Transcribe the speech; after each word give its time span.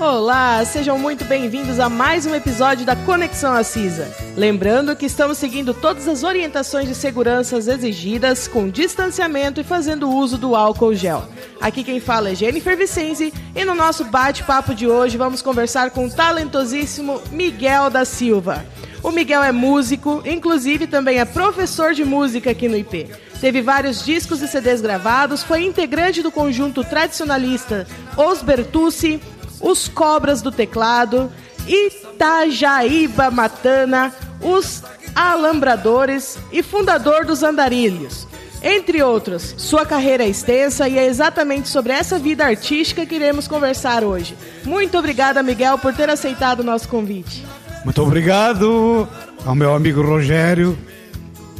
Olá, 0.00 0.64
sejam 0.64 0.96
muito 0.96 1.24
bem-vindos 1.24 1.80
a 1.80 1.88
mais 1.88 2.24
um 2.24 2.32
episódio 2.32 2.86
da 2.86 2.94
Conexão 2.94 3.52
Acisa. 3.52 4.08
Lembrando 4.36 4.94
que 4.94 5.04
estamos 5.04 5.38
seguindo 5.38 5.74
todas 5.74 6.06
as 6.06 6.22
orientações 6.22 6.86
de 6.86 6.94
segurança 6.94 7.56
exigidas, 7.56 8.46
com 8.46 8.68
distanciamento 8.68 9.60
e 9.60 9.64
fazendo 9.64 10.08
uso 10.08 10.38
do 10.38 10.54
álcool 10.54 10.94
gel. 10.94 11.24
Aqui 11.60 11.82
quem 11.82 11.98
fala 11.98 12.30
é 12.30 12.34
Jennifer 12.36 12.76
Vicenzi 12.76 13.34
e 13.56 13.64
no 13.64 13.74
nosso 13.74 14.04
bate-papo 14.04 14.72
de 14.72 14.86
hoje 14.86 15.18
vamos 15.18 15.42
conversar 15.42 15.90
com 15.90 16.06
o 16.06 16.10
talentosíssimo 16.10 17.20
Miguel 17.32 17.90
da 17.90 18.04
Silva. 18.04 18.64
O 19.02 19.10
Miguel 19.10 19.42
é 19.42 19.50
músico, 19.50 20.22
inclusive 20.24 20.86
também 20.86 21.18
é 21.18 21.24
professor 21.24 21.92
de 21.92 22.04
música 22.04 22.52
aqui 22.52 22.68
no 22.68 22.76
IP. 22.76 23.08
Teve 23.40 23.62
vários 23.62 24.04
discos 24.04 24.42
e 24.42 24.48
CDs 24.48 24.80
gravados, 24.80 25.42
foi 25.42 25.64
integrante 25.64 26.22
do 26.22 26.30
conjunto 26.30 26.82
tradicionalista 26.82 27.86
Os 28.16 28.42
Bertucci, 28.42 29.20
os 29.60 29.88
Cobras 29.88 30.42
do 30.42 30.50
Teclado, 30.52 31.30
Itajaíba 31.66 33.30
Matana, 33.30 34.12
os 34.40 34.82
Alambradores 35.14 36.38
e 36.52 36.62
fundador 36.62 37.24
dos 37.24 37.42
Andarilhos. 37.42 38.26
Entre 38.62 39.02
outros, 39.02 39.54
sua 39.56 39.86
carreira 39.86 40.24
é 40.24 40.28
extensa 40.28 40.88
e 40.88 40.98
é 40.98 41.06
exatamente 41.06 41.68
sobre 41.68 41.92
essa 41.92 42.18
vida 42.18 42.44
artística 42.44 43.06
que 43.06 43.14
iremos 43.14 43.46
conversar 43.46 44.02
hoje. 44.02 44.36
Muito 44.64 44.98
obrigada, 44.98 45.42
Miguel, 45.42 45.78
por 45.78 45.94
ter 45.94 46.10
aceitado 46.10 46.60
o 46.60 46.64
nosso 46.64 46.88
convite. 46.88 47.44
Muito 47.84 48.02
obrigado 48.02 49.08
ao 49.46 49.54
meu 49.54 49.74
amigo 49.74 50.02
Rogério, 50.02 50.76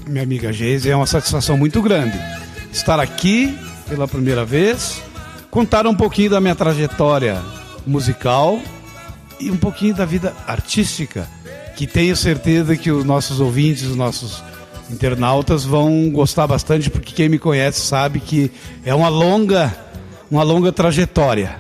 minha 0.07 0.25
amiga 0.25 0.53
Geise. 0.53 0.91
É 0.91 0.97
uma 0.97 1.07
satisfação 1.07 1.57
muito 1.57 1.81
grande 1.81 2.19
estar 2.73 2.99
aqui 2.99 3.57
pela 3.89 4.09
primeira 4.09 4.45
vez, 4.45 5.01
contar 5.51 5.87
um 5.87 5.95
pouquinho 5.95 6.31
da 6.31 6.41
minha 6.41 6.55
trajetória 6.55 7.41
musical 7.89 8.61
e 9.41 9.51
um 9.51 9.57
pouquinho 9.57 9.95
da 9.95 10.05
vida 10.05 10.35
artística, 10.47 11.29
que 11.77 11.87
tenho 11.87 12.15
certeza 12.15 12.77
que 12.77 12.91
os 12.91 13.05
nossos 13.05 13.41
ouvintes, 13.41 13.85
os 13.85 13.97
nossos 13.97 14.43
internautas 14.91 15.65
vão 15.65 16.11
gostar 16.11 16.47
bastante, 16.47 16.91
porque 16.91 17.13
quem 17.13 17.29
me 17.29 17.39
conhece 17.39 17.81
sabe 17.81 18.21
que 18.21 18.51
é 18.85 18.95
uma 18.95 19.09
longa, 19.09 19.75
uma 20.31 20.43
longa 20.43 20.73
trajetória. 20.73 21.57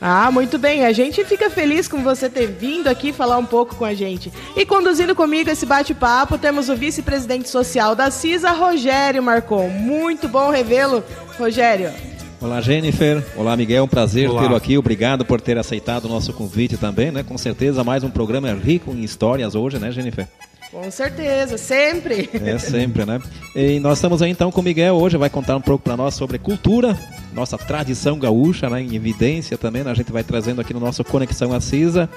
Ah, 0.00 0.30
muito 0.30 0.58
bem. 0.58 0.84
A 0.84 0.92
gente 0.92 1.24
fica 1.24 1.48
feliz 1.48 1.88
com 1.88 2.02
você 2.02 2.28
ter 2.28 2.46
vindo 2.46 2.88
aqui 2.88 3.12
falar 3.12 3.38
um 3.38 3.46
pouco 3.46 3.74
com 3.76 3.84
a 3.86 3.94
gente. 3.94 4.30
E 4.54 4.66
conduzindo 4.66 5.14
comigo 5.14 5.48
esse 5.48 5.64
bate-papo, 5.64 6.36
temos 6.36 6.68
o 6.68 6.76
vice-presidente 6.76 7.48
social 7.48 7.94
da 7.94 8.10
CISA, 8.10 8.50
Rogério 8.50 9.22
Marcon. 9.22 9.68
Muito 9.68 10.28
bom 10.28 10.50
revê-lo, 10.50 11.02
Rogério. 11.38 12.13
Olá, 12.40 12.60
Jennifer. 12.60 13.24
Olá, 13.36 13.56
Miguel. 13.56 13.84
Um 13.84 13.88
prazer 13.88 14.28
tê-lo 14.28 14.56
aqui. 14.56 14.76
Obrigado 14.76 15.24
por 15.24 15.40
ter 15.40 15.56
aceitado 15.56 16.04
o 16.04 16.08
nosso 16.08 16.32
convite 16.32 16.76
também, 16.76 17.10
né? 17.10 17.22
Com 17.22 17.38
certeza, 17.38 17.82
mais 17.82 18.04
um 18.04 18.10
programa 18.10 18.52
rico 18.52 18.90
em 18.90 19.02
histórias 19.02 19.54
hoje, 19.54 19.78
né, 19.78 19.90
Jennifer? 19.90 20.28
Com 20.70 20.90
certeza, 20.90 21.56
sempre. 21.56 22.28
É, 22.34 22.58
sempre, 22.58 23.04
né? 23.06 23.20
E 23.54 23.78
nós 23.78 23.98
estamos 23.98 24.20
aí 24.20 24.30
então 24.30 24.50
com 24.50 24.60
o 24.60 24.64
Miguel 24.64 24.96
hoje, 24.96 25.16
vai 25.16 25.30
contar 25.30 25.56
um 25.56 25.60
pouco 25.60 25.84
para 25.84 25.96
nós 25.96 26.14
sobre 26.14 26.36
cultura, 26.36 26.98
nossa 27.32 27.56
tradição 27.56 28.18
gaúcha, 28.18 28.68
né, 28.68 28.82
em 28.82 28.94
evidência 28.96 29.56
também, 29.56 29.84
né? 29.84 29.90
a 29.92 29.94
gente 29.94 30.10
vai 30.10 30.24
trazendo 30.24 30.60
aqui 30.60 30.74
no 30.74 30.80
nosso 30.80 31.04
Conexão 31.04 31.52
Acisa. 31.52 32.10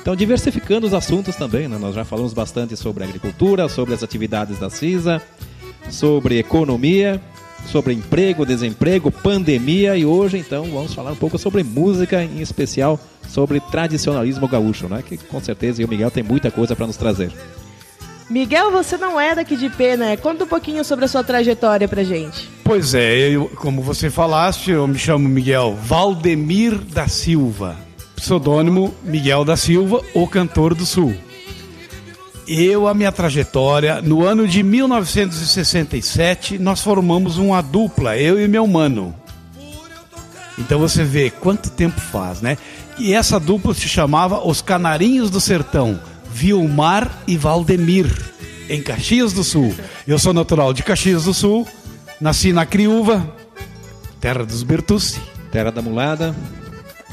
Então, 0.00 0.14
diversificando 0.14 0.86
os 0.86 0.94
assuntos 0.94 1.34
também, 1.34 1.66
né? 1.66 1.76
Nós 1.76 1.94
já 1.94 2.04
falamos 2.04 2.32
bastante 2.32 2.76
sobre 2.76 3.02
agricultura, 3.02 3.68
sobre 3.68 3.94
as 3.94 4.02
atividades 4.02 4.58
da 4.58 4.70
CISA, 4.70 5.20
sobre 5.90 6.38
economia 6.38 7.20
sobre 7.66 7.94
emprego, 7.94 8.46
desemprego, 8.46 9.10
pandemia 9.10 9.96
e 9.96 10.04
hoje 10.04 10.38
então 10.38 10.64
vamos 10.64 10.94
falar 10.94 11.12
um 11.12 11.16
pouco 11.16 11.38
sobre 11.38 11.62
música, 11.62 12.22
em 12.22 12.40
especial 12.40 12.98
sobre 13.28 13.60
tradicionalismo 13.60 14.46
gaúcho, 14.46 14.88
né? 14.88 15.02
Que 15.06 15.16
com 15.16 15.40
certeza 15.40 15.84
o 15.84 15.88
Miguel 15.88 16.10
tem 16.10 16.22
muita 16.22 16.50
coisa 16.50 16.76
para 16.76 16.86
nos 16.86 16.96
trazer. 16.96 17.32
Miguel, 18.30 18.70
você 18.70 18.96
não 18.96 19.20
é 19.20 19.34
daqui 19.34 19.56
de 19.56 19.68
pena, 19.68 20.06
né? 20.06 20.16
Conta 20.16 20.44
um 20.44 20.46
pouquinho 20.46 20.84
sobre 20.84 21.04
a 21.04 21.08
sua 21.08 21.22
trajetória 21.22 21.86
pra 21.86 22.02
gente. 22.02 22.48
Pois 22.62 22.94
é, 22.94 23.28
eu, 23.28 23.50
como 23.56 23.82
você 23.82 24.08
falaste, 24.08 24.70
eu 24.70 24.86
me 24.86 24.98
chamo 24.98 25.28
Miguel 25.28 25.76
Valdemir 25.82 26.78
da 26.78 27.06
Silva, 27.06 27.76
pseudônimo 28.16 28.94
Miguel 29.02 29.44
da 29.44 29.56
Silva, 29.56 30.00
o 30.14 30.26
cantor 30.26 30.74
do 30.74 30.86
Sul 30.86 31.14
eu, 32.46 32.86
a 32.86 32.94
minha 32.94 33.12
trajetória, 33.12 34.00
no 34.02 34.24
ano 34.24 34.46
de 34.46 34.62
1967, 34.62 36.58
nós 36.58 36.80
formamos 36.80 37.38
uma 37.38 37.62
dupla, 37.62 38.16
eu 38.16 38.40
e 38.40 38.48
meu 38.48 38.66
mano. 38.66 39.14
Então 40.58 40.78
você 40.78 41.02
vê 41.02 41.30
quanto 41.30 41.70
tempo 41.70 42.00
faz, 42.00 42.40
né? 42.40 42.56
E 42.98 43.12
essa 43.12 43.40
dupla 43.40 43.74
se 43.74 43.88
chamava 43.88 44.46
Os 44.46 44.62
Canarinhos 44.62 45.30
do 45.30 45.40
Sertão, 45.40 45.98
Vilmar 46.30 47.10
e 47.26 47.36
Valdemir, 47.36 48.06
em 48.68 48.80
Caxias 48.80 49.32
do 49.32 49.42
Sul. 49.42 49.74
Eu 50.06 50.18
sou 50.18 50.32
natural 50.32 50.72
de 50.72 50.82
Caxias 50.82 51.24
do 51.24 51.34
Sul, 51.34 51.66
nasci 52.20 52.52
na 52.52 52.64
Criúva, 52.64 53.34
terra 54.20 54.44
dos 54.44 54.62
Bertucci. 54.62 55.20
Terra 55.50 55.70
da 55.70 55.80
Mulada, 55.80 56.34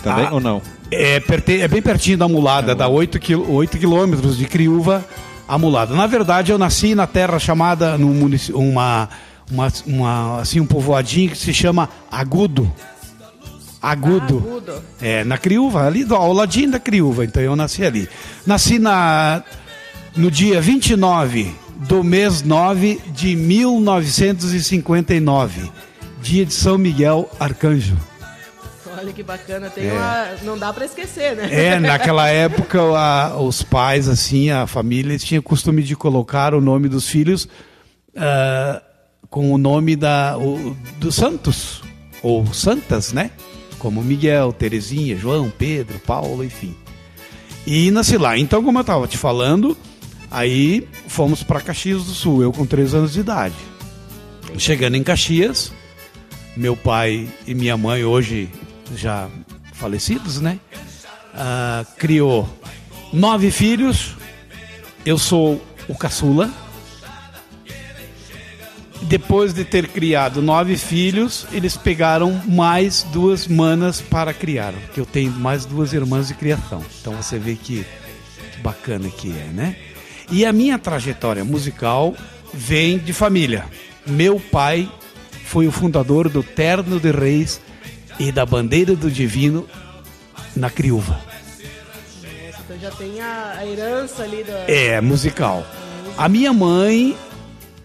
também 0.01 0.25
ah, 0.25 0.33
ou 0.33 0.39
não? 0.39 0.63
É, 0.91 1.21
é 1.61 1.67
bem 1.67 1.81
pertinho 1.81 2.17
da 2.17 2.27
Mulada, 2.27 2.73
é 2.73 2.75
dá 2.75 2.87
8, 2.87 3.19
quil, 3.19 3.49
8 3.49 3.77
quilômetros 3.77 4.37
de 4.37 4.45
Criúva 4.45 5.05
a 5.47 5.57
Mulada. 5.57 5.95
Na 5.95 6.05
verdade, 6.07 6.51
eu 6.51 6.57
nasci 6.57 6.93
na 6.95 7.07
terra 7.07 7.39
chamada, 7.39 7.97
num 7.97 8.13
município, 8.13 8.59
uma, 8.59 9.07
uma, 9.49 9.71
uma, 9.85 10.41
assim, 10.41 10.59
um 10.59 10.65
povoadinho 10.65 11.31
que 11.31 11.37
se 11.37 11.53
chama 11.53 11.87
Agudo. 12.11 12.69
Agudo. 13.81 14.37
Agudo. 14.37 14.73
É, 15.01 15.23
na 15.23 15.37
Criúva, 15.37 15.87
ali 15.87 16.03
do, 16.03 16.15
ao 16.15 16.33
ladinho 16.33 16.71
da 16.71 16.79
Criúva, 16.79 17.23
então 17.25 17.41
eu 17.41 17.55
nasci 17.55 17.83
ali. 17.83 18.07
Nasci 18.45 18.77
na, 18.79 19.43
no 20.15 20.29
dia 20.29 20.61
29 20.61 21.51
do 21.87 22.03
mês 22.03 22.43
9 22.43 23.01
de 23.13 23.35
1959, 23.35 25.71
dia 26.21 26.45
de 26.45 26.53
São 26.53 26.77
Miguel 26.77 27.27
Arcanjo. 27.39 27.97
Olha 29.01 29.13
que 29.13 29.23
bacana, 29.23 29.67
tem 29.67 29.87
é. 29.87 29.93
uma. 29.93 30.27
Não 30.43 30.55
dá 30.55 30.71
para 30.71 30.85
esquecer, 30.85 31.35
né? 31.35 31.49
É, 31.51 31.79
naquela 31.79 32.27
época 32.27 32.79
a, 32.79 33.35
os 33.41 33.63
pais, 33.63 34.07
assim, 34.07 34.51
a 34.51 34.67
família, 34.67 35.17
tinha 35.17 35.39
o 35.39 35.43
costume 35.43 35.81
de 35.81 35.95
colocar 35.95 36.53
o 36.53 36.61
nome 36.61 36.87
dos 36.87 37.09
filhos 37.09 37.45
uh, 37.45 38.79
com 39.27 39.51
o 39.51 39.57
nome 39.57 39.95
da, 39.95 40.37
o, 40.37 40.77
dos 40.99 41.15
santos, 41.15 41.81
ou 42.21 42.45
santas, 42.53 43.11
né? 43.11 43.31
Como 43.79 44.03
Miguel, 44.03 44.53
Terezinha, 44.53 45.17
João, 45.17 45.49
Pedro, 45.49 45.97
Paulo, 45.97 46.43
enfim. 46.43 46.75
E 47.65 47.89
nasci 47.89 48.19
lá. 48.19 48.37
Então, 48.37 48.63
como 48.63 48.77
eu 48.77 48.81
estava 48.81 49.07
te 49.07 49.17
falando, 49.17 49.75
aí 50.29 50.87
fomos 51.07 51.41
para 51.41 51.59
Caxias 51.59 52.03
do 52.03 52.11
Sul, 52.11 52.43
eu 52.43 52.53
com 52.53 52.67
três 52.67 52.93
anos 52.93 53.13
de 53.13 53.21
idade. 53.21 53.55
Chegando 54.59 54.95
em 54.95 55.01
Caxias, 55.01 55.73
meu 56.55 56.75
pai 56.75 57.27
e 57.47 57.55
minha 57.55 57.75
mãe 57.75 58.03
hoje 58.03 58.47
já 58.95 59.29
falecidos, 59.73 60.39
né? 60.39 60.59
Ah, 61.33 61.85
criou 61.97 62.47
nove 63.11 63.51
filhos. 63.51 64.15
Eu 65.05 65.17
sou 65.17 65.61
o 65.87 65.95
caçula. 65.95 66.49
Depois 69.03 69.53
de 69.53 69.65
ter 69.65 69.87
criado 69.87 70.41
nove 70.41 70.77
filhos, 70.77 71.45
eles 71.51 71.75
pegaram 71.75 72.39
mais 72.47 73.03
duas 73.11 73.47
manas 73.47 73.99
para 73.99 74.33
criar. 74.33 74.73
Que 74.93 74.99
eu 74.99 75.05
tenho 75.05 75.31
mais 75.31 75.65
duas 75.65 75.91
irmãs 75.91 76.27
de 76.27 76.35
criação. 76.35 76.83
Então 77.01 77.13
você 77.13 77.39
vê 77.39 77.55
que, 77.55 77.83
que 78.53 78.59
bacana 78.61 79.09
que 79.09 79.31
é, 79.31 79.49
né? 79.51 79.75
E 80.31 80.45
a 80.45 80.53
minha 80.53 80.77
trajetória 80.77 81.43
musical 81.43 82.15
vem 82.53 82.97
de 82.97 83.11
família. 83.11 83.65
Meu 84.05 84.39
pai 84.39 84.89
foi 85.45 85.67
o 85.67 85.71
fundador 85.71 86.29
do 86.29 86.41
Terno 86.41 86.99
de 86.99 87.11
Reis 87.11 87.59
e 88.21 88.31
da 88.31 88.45
bandeira 88.45 88.95
do 88.95 89.09
divino 89.09 89.67
na 90.55 90.69
criúva. 90.69 91.19
Então 92.63 92.77
já 92.79 92.91
tem 92.91 93.19
a, 93.19 93.55
a 93.57 93.65
herança 93.65 94.21
ali 94.21 94.43
da. 94.43 94.53
É, 94.67 95.01
musical. 95.01 95.65
A 96.15 96.29
minha 96.29 96.53
mãe 96.53 97.17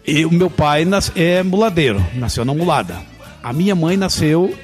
e 0.06 0.26
o 0.26 0.30
meu 0.30 0.50
pai 0.50 0.84
nas, 0.84 1.10
é 1.16 1.42
muladeiro, 1.42 2.04
nasceu 2.14 2.44
na 2.44 2.52
mulada. 2.52 3.00
A 3.42 3.50
minha 3.52 3.74
mãe 3.74 3.96
nasceu 3.96 4.54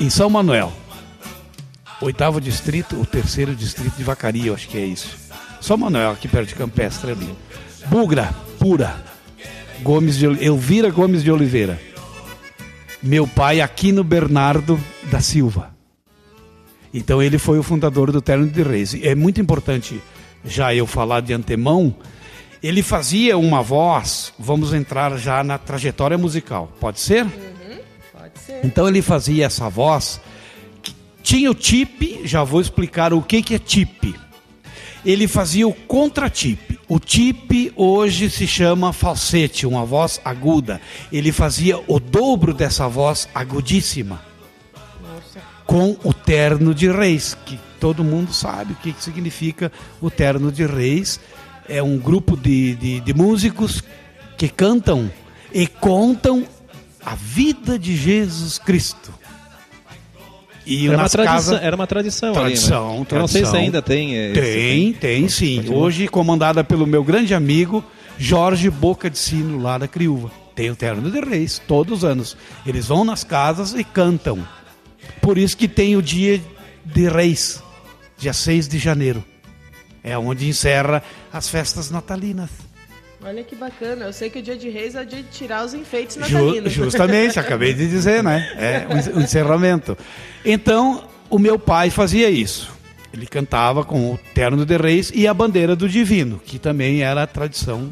em 0.00 0.08
São 0.08 0.30
Manuel, 0.30 0.72
oitavo 2.00 2.40
distrito, 2.40 2.98
o 2.98 3.04
terceiro 3.04 3.54
distrito 3.54 3.94
de 3.96 4.04
Vacaria, 4.04 4.46
eu 4.46 4.54
acho 4.54 4.68
que 4.68 4.78
é 4.78 4.86
isso. 4.86 5.16
São 5.60 5.76
Manuel, 5.76 6.12
aqui 6.12 6.28
perto 6.28 6.48
de 6.48 6.54
Campestre 6.54 7.10
ali. 7.10 7.28
Bugra, 7.86 8.34
pura. 8.58 9.04
Gomes 9.82 10.16
de 10.16 10.24
Elvira 10.24 10.90
Gomes 10.90 11.22
de 11.22 11.30
Oliveira 11.30 11.78
meu 13.06 13.26
pai 13.26 13.60
Aquino 13.60 14.02
Bernardo 14.02 14.78
da 15.04 15.20
Silva. 15.20 15.74
Então 16.92 17.22
ele 17.22 17.38
foi 17.38 17.58
o 17.58 17.62
fundador 17.62 18.10
do 18.10 18.20
Terno 18.20 18.46
de 18.46 18.62
Reis. 18.62 18.94
É 19.00 19.14
muito 19.14 19.40
importante 19.40 20.02
já 20.44 20.74
eu 20.74 20.86
falar 20.86 21.20
de 21.20 21.32
antemão. 21.32 21.94
Ele 22.62 22.82
fazia 22.82 23.38
uma 23.38 23.62
voz, 23.62 24.32
vamos 24.38 24.74
entrar 24.74 25.16
já 25.18 25.44
na 25.44 25.56
trajetória 25.56 26.18
musical, 26.18 26.72
pode 26.80 26.98
ser? 27.00 27.24
Uhum, 27.24 27.78
pode 28.12 28.38
ser. 28.40 28.60
Então 28.64 28.88
ele 28.88 29.02
fazia 29.02 29.46
essa 29.46 29.68
voz 29.68 30.20
Tinha 31.22 31.50
o 31.50 31.54
tip, 31.54 32.22
já 32.24 32.42
vou 32.42 32.60
explicar 32.60 33.12
o 33.12 33.22
que, 33.22 33.42
que 33.42 33.54
é 33.54 33.58
tip. 33.58 34.14
Ele 35.04 35.28
fazia 35.28 35.68
o 35.68 35.74
contratip. 35.74 36.65
O 36.88 37.00
tip 37.00 37.72
hoje 37.74 38.30
se 38.30 38.46
chama 38.46 38.92
falsete, 38.92 39.66
uma 39.66 39.84
voz 39.84 40.20
aguda. 40.24 40.80
Ele 41.10 41.32
fazia 41.32 41.78
o 41.88 41.98
dobro 41.98 42.54
dessa 42.54 42.86
voz 42.86 43.28
agudíssima. 43.34 44.22
Com 45.66 45.96
o 46.04 46.14
terno 46.14 46.72
de 46.72 46.88
reis, 46.88 47.36
que 47.44 47.58
todo 47.80 48.04
mundo 48.04 48.32
sabe 48.32 48.72
o 48.72 48.76
que, 48.76 48.92
que 48.92 49.02
significa 49.02 49.72
o 50.00 50.08
terno 50.08 50.52
de 50.52 50.64
reis. 50.64 51.18
É 51.68 51.82
um 51.82 51.98
grupo 51.98 52.36
de, 52.36 52.76
de, 52.76 53.00
de 53.00 53.14
músicos 53.14 53.82
que 54.38 54.48
cantam 54.48 55.10
e 55.52 55.66
contam 55.66 56.46
a 57.04 57.16
vida 57.16 57.76
de 57.76 57.96
Jesus 57.96 58.58
Cristo. 58.58 59.12
E 60.66 60.88
era, 60.88 60.96
uma 60.96 61.08
tradição, 61.08 61.56
era 61.58 61.76
uma 61.76 61.86
tradição, 61.86 62.32
tradição, 62.32 62.90
ali, 62.90 62.98
né? 62.98 63.04
tradição. 63.06 63.16
Eu 63.16 63.18
não 63.20 63.28
sei 63.28 63.46
se 63.46 63.56
ainda 63.56 63.80
tem. 63.80 64.32
Tem, 64.32 64.92
tem 64.92 65.28
sim. 65.28 65.56
Continua. 65.58 65.78
Hoje 65.78 66.08
comandada 66.08 66.64
pelo 66.64 66.86
meu 66.86 67.04
grande 67.04 67.32
amigo 67.32 67.84
Jorge 68.18 68.68
Boca 68.68 69.08
de 69.08 69.16
Sino, 69.16 69.62
lá 69.62 69.78
da 69.78 69.86
Criúva. 69.86 70.30
Tem 70.56 70.70
o 70.70 70.74
Terno 70.74 71.10
de 71.10 71.20
Reis, 71.20 71.62
todos 71.68 71.98
os 71.98 72.04
anos. 72.04 72.36
Eles 72.66 72.86
vão 72.86 73.04
nas 73.04 73.22
casas 73.22 73.74
e 73.74 73.84
cantam. 73.84 74.46
Por 75.20 75.38
isso 75.38 75.56
que 75.56 75.68
tem 75.68 75.96
o 75.96 76.02
dia 76.02 76.40
de 76.84 77.08
Reis, 77.08 77.62
dia 78.18 78.32
6 78.32 78.66
de 78.66 78.78
janeiro. 78.78 79.24
É 80.02 80.16
onde 80.18 80.48
encerra 80.48 81.02
as 81.32 81.48
festas 81.48 81.90
natalinas. 81.90 82.65
Olha 83.26 83.42
que 83.42 83.56
bacana. 83.56 84.04
Eu 84.04 84.12
sei 84.12 84.30
que 84.30 84.38
o 84.38 84.42
dia 84.42 84.56
de 84.56 84.68
reis 84.68 84.94
é 84.94 85.02
o 85.02 85.06
dia 85.06 85.20
de 85.20 85.28
tirar 85.28 85.64
os 85.64 85.74
enfeites 85.74 86.16
natalinos. 86.16 86.72
Ju, 86.72 86.84
justamente, 86.84 87.40
acabei 87.40 87.74
de 87.74 87.88
dizer, 87.88 88.22
né? 88.22 88.48
É 88.56 88.86
o 89.12 89.20
encerramento. 89.20 89.98
Então, 90.44 91.02
o 91.28 91.36
meu 91.36 91.58
pai 91.58 91.90
fazia 91.90 92.30
isso. 92.30 92.70
Ele 93.12 93.26
cantava 93.26 93.82
com 93.82 94.12
o 94.12 94.18
terno 94.32 94.64
de 94.64 94.76
reis 94.76 95.10
e 95.12 95.26
a 95.26 95.34
bandeira 95.34 95.74
do 95.74 95.88
divino, 95.88 96.40
que 96.44 96.56
também 96.56 97.02
era 97.02 97.24
a 97.24 97.26
tradição 97.26 97.90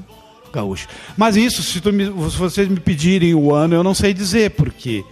gaúcha. 0.53 0.87
Mas 1.17 1.35
isso, 1.35 1.65
se, 1.65 1.81
me, 1.91 2.05
se 2.05 2.37
vocês 2.37 2.69
me 2.69 2.79
pedirem 2.79 3.35
o 3.35 3.53
ano, 3.53 3.75
eu 3.75 3.83
não 3.83 3.95
sei 3.95 4.15
dizer, 4.15 4.53
porque... 4.53 5.05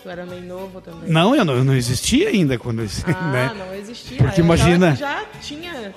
Tu 0.00 0.08
era 0.08 0.24
meio 0.24 0.42
novo 0.42 0.80
também. 0.80 1.10
Não, 1.10 1.34
eu 1.34 1.44
não, 1.44 1.54
eu 1.54 1.64
não 1.64 1.74
existia 1.74 2.28
ainda 2.28 2.56
quando... 2.56 2.82
Ah, 3.04 3.32
né? 3.32 3.52
não 3.58 3.74
existia. 3.74 4.16
Porque 4.16 4.40
eu 4.40 4.44
imagina... 4.44 4.94
Já 4.94 5.24
tinha 5.42 5.92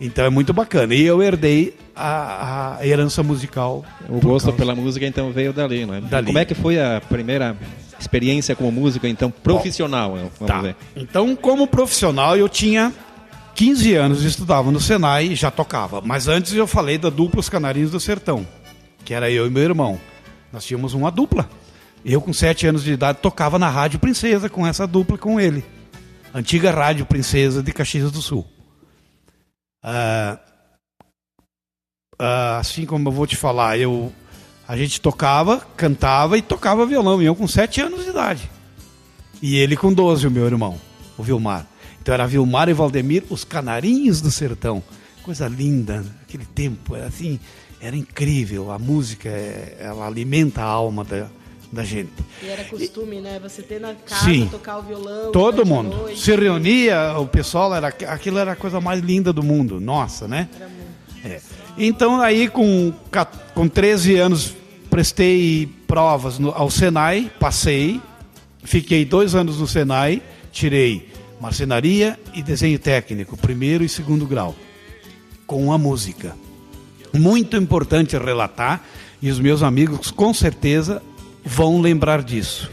Então 0.00 0.24
é 0.24 0.30
muito 0.30 0.52
bacana. 0.52 0.94
E 0.94 1.02
eu 1.02 1.20
herdei 1.22 1.76
a, 1.94 2.78
a 2.78 2.86
herança 2.86 3.22
musical. 3.22 3.84
O 4.08 4.20
gosto 4.20 4.46
causa. 4.46 4.58
pela 4.58 4.74
música 4.74 5.06
então 5.06 5.30
veio 5.30 5.52
dali, 5.52 5.86
não 5.86 5.94
é? 5.94 6.00
Dali. 6.00 6.26
Como 6.26 6.38
é 6.38 6.44
que 6.44 6.54
foi 6.54 6.80
a 6.80 7.00
primeira 7.00 7.56
experiência 7.98 8.56
como 8.56 8.72
músico, 8.72 9.06
então, 9.06 9.30
profissional? 9.30 10.10
Vamos 10.10 10.32
tá. 10.46 10.60
ver. 10.60 10.74
Então, 10.96 11.36
como 11.36 11.66
profissional, 11.66 12.36
eu 12.36 12.48
tinha 12.48 12.92
15 13.54 13.94
anos 13.94 14.22
estudava 14.22 14.70
no 14.70 14.80
Senai 14.80 15.26
e 15.26 15.34
já 15.34 15.50
tocava. 15.50 16.00
Mas 16.00 16.28
antes 16.28 16.52
eu 16.52 16.66
falei 16.66 16.98
da 16.98 17.10
dupla 17.10 17.40
Os 17.40 17.48
Canarinhos 17.48 17.90
do 17.90 18.00
Sertão, 18.00 18.46
que 19.04 19.14
era 19.14 19.30
eu 19.30 19.46
e 19.46 19.50
meu 19.50 19.62
irmão. 19.62 20.00
Nós 20.52 20.64
tínhamos 20.64 20.94
uma 20.94 21.10
dupla. 21.10 21.48
Eu, 22.04 22.20
com 22.20 22.32
7 22.32 22.66
anos 22.66 22.82
de 22.82 22.92
idade, 22.92 23.18
tocava 23.22 23.58
na 23.58 23.68
Rádio 23.68 23.98
Princesa 23.98 24.48
com 24.48 24.66
essa 24.66 24.86
dupla 24.86 25.16
com 25.16 25.40
ele. 25.40 25.64
Antiga 26.34 26.70
Rádio 26.70 27.06
Princesa 27.06 27.62
de 27.62 27.72
Caxias 27.72 28.10
do 28.10 28.20
Sul. 28.20 28.46
Ah, 29.82 30.38
ah, 32.18 32.58
assim 32.58 32.86
como 32.86 33.08
eu 33.08 33.12
vou 33.12 33.26
te 33.26 33.36
falar, 33.36 33.78
eu, 33.78 34.12
a 34.66 34.76
gente 34.76 35.00
tocava, 35.00 35.60
cantava 35.76 36.38
e 36.38 36.42
tocava 36.42 36.86
violão. 36.86 37.22
E 37.22 37.26
eu 37.26 37.36
com 37.36 37.46
7 37.46 37.80
anos 37.82 38.04
de 38.04 38.10
idade. 38.10 38.50
E 39.40 39.56
ele 39.56 39.76
com 39.76 39.92
12, 39.92 40.26
o 40.26 40.30
meu 40.30 40.46
irmão, 40.46 40.80
o 41.16 41.22
Vilmar. 41.22 41.66
Então 42.02 42.12
era 42.12 42.26
Vilmar 42.26 42.68
e 42.68 42.72
Valdemir, 42.72 43.22
os 43.30 43.44
canarinhos 43.44 44.20
do 44.20 44.28
sertão. 44.28 44.82
Coisa 45.22 45.46
linda, 45.46 46.04
aquele 46.22 46.44
tempo, 46.44 46.96
era 46.96 47.06
assim, 47.06 47.38
era 47.80 47.96
incrível. 47.96 48.72
A 48.72 48.78
música, 48.78 49.28
é, 49.28 49.76
ela 49.78 50.04
alimenta 50.04 50.62
a 50.62 50.64
alma 50.64 51.04
da, 51.04 51.28
da 51.70 51.84
gente. 51.84 52.10
E 52.42 52.48
era 52.48 52.64
costume, 52.64 53.18
e, 53.18 53.20
né? 53.20 53.38
Você 53.40 53.62
ter 53.62 53.80
na 53.80 53.94
casa, 53.94 54.24
sim, 54.24 54.48
tocar 54.50 54.78
o 54.78 54.82
violão. 54.82 55.30
Todo 55.30 55.64
mundo. 55.64 55.96
Noite. 55.96 56.20
Se 56.20 56.34
reunia, 56.34 57.16
o 57.20 57.26
pessoal, 57.28 57.72
era, 57.72 57.86
aquilo 57.86 58.36
era 58.36 58.50
a 58.50 58.56
coisa 58.56 58.80
mais 58.80 59.00
linda 59.00 59.32
do 59.32 59.44
mundo. 59.44 59.80
Nossa, 59.80 60.26
né? 60.26 60.48
Era 60.56 60.68
muito. 60.68 60.82
É. 61.24 61.40
Então 61.78 62.20
aí 62.20 62.48
com, 62.48 62.92
com 63.54 63.68
13 63.68 64.16
anos 64.16 64.56
prestei 64.90 65.68
provas 65.86 66.36
no, 66.40 66.50
ao 66.50 66.68
Senai, 66.68 67.30
passei, 67.38 68.00
fiquei 68.64 69.04
dois 69.04 69.36
anos 69.36 69.60
no 69.60 69.68
Senai, 69.68 70.20
tirei 70.50 71.11
marcenaria 71.42 72.16
e 72.32 72.40
desenho 72.40 72.78
técnico, 72.78 73.36
primeiro 73.36 73.82
e 73.82 73.88
segundo 73.88 74.24
grau, 74.26 74.54
com 75.44 75.72
a 75.72 75.76
música. 75.76 76.36
Muito 77.12 77.56
importante 77.56 78.16
relatar, 78.16 78.80
e 79.20 79.28
os 79.28 79.40
meus 79.40 79.60
amigos 79.60 80.12
com 80.12 80.32
certeza 80.32 81.02
vão 81.44 81.80
lembrar 81.80 82.22
disso. 82.22 82.70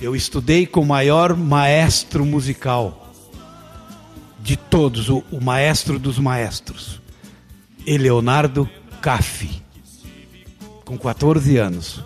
Eu 0.00 0.16
estudei 0.16 0.66
com 0.66 0.80
o 0.80 0.86
maior 0.86 1.36
maestro 1.36 2.24
musical 2.24 3.12
de 4.38 4.56
todos, 4.56 5.10
o, 5.10 5.22
o 5.30 5.38
maestro 5.38 5.98
dos 5.98 6.18
maestros, 6.18 7.02
Eleonardo 7.86 8.66
Caffi, 9.02 9.62
com 10.86 10.96
14 10.96 11.58
anos. 11.58 12.02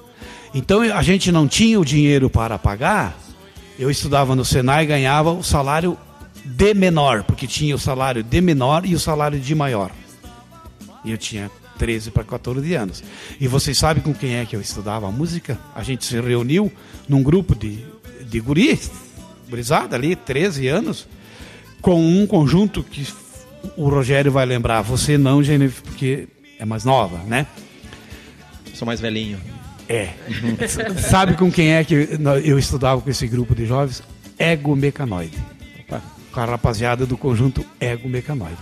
Então 0.52 0.81
a 0.81 1.02
gente 1.05 1.31
não 1.31 1.46
tinha 1.46 1.79
o 1.79 1.85
dinheiro 1.85 2.29
para 2.29 2.58
pagar, 2.58 3.17
eu 3.78 3.90
estudava 3.90 4.34
no 4.34 4.44
Senai 4.44 4.84
e 4.84 4.86
ganhava 4.86 5.32
o 5.32 5.42
salário 5.42 5.98
de 6.44 6.74
menor, 6.74 7.24
porque 7.24 7.46
tinha 7.46 7.74
o 7.74 7.78
salário 7.78 8.22
de 8.22 8.40
menor 8.40 8.84
e 8.84 8.94
o 8.94 9.00
salário 9.00 9.38
de 9.40 9.54
maior. 9.54 9.90
E 11.04 11.10
eu 11.10 11.18
tinha 11.18 11.50
13 11.78 12.10
para 12.10 12.24
14 12.24 12.74
anos. 12.74 13.02
E 13.40 13.48
vocês 13.48 13.78
sabem 13.78 14.02
com 14.02 14.14
quem 14.14 14.36
é 14.36 14.44
que 14.44 14.54
eu 14.54 14.60
estudava 14.60 15.08
a 15.08 15.10
música? 15.10 15.58
A 15.74 15.82
gente 15.82 16.04
se 16.04 16.20
reuniu 16.20 16.72
num 17.08 17.22
grupo 17.22 17.54
de, 17.54 17.84
de 18.28 18.40
guris, 18.40 18.90
gurizada 19.48 19.96
ali, 19.96 20.14
13 20.14 20.69
anos, 20.69 21.08
com 21.81 22.00
um 22.00 22.26
conjunto 22.26 22.82
que 22.82 23.06
o 23.76 23.88
Rogério 23.88 24.31
vai 24.31 24.46
lembrar. 24.46 24.82
Você 24.82 25.19
não, 25.19 25.43
Genevieve, 25.43 25.82
porque 25.82 26.28
é 26.58 26.64
mais 26.64 26.84
nova, 26.84 27.19
né? 27.24 27.46
Sou 28.74 28.86
mais 28.86 29.00
velhinho. 29.00 29.38
É. 29.88 30.08
Sabe 30.98 31.34
com 31.34 31.50
quem 31.50 31.72
é 31.72 31.84
que 31.84 31.94
eu 32.44 32.58
estudava 32.58 33.00
com 33.00 33.10
esse 33.10 33.26
grupo 33.26 33.55
de 33.55 33.67
jovens? 33.67 34.03
Ego 34.38 34.74
Mecanoide. 34.74 35.38
Com 36.32 36.41
a 36.41 36.44
rapaziada 36.44 37.06
do 37.06 37.17
conjunto 37.17 37.64
Ego 37.79 38.08
Mecanoide. 38.08 38.58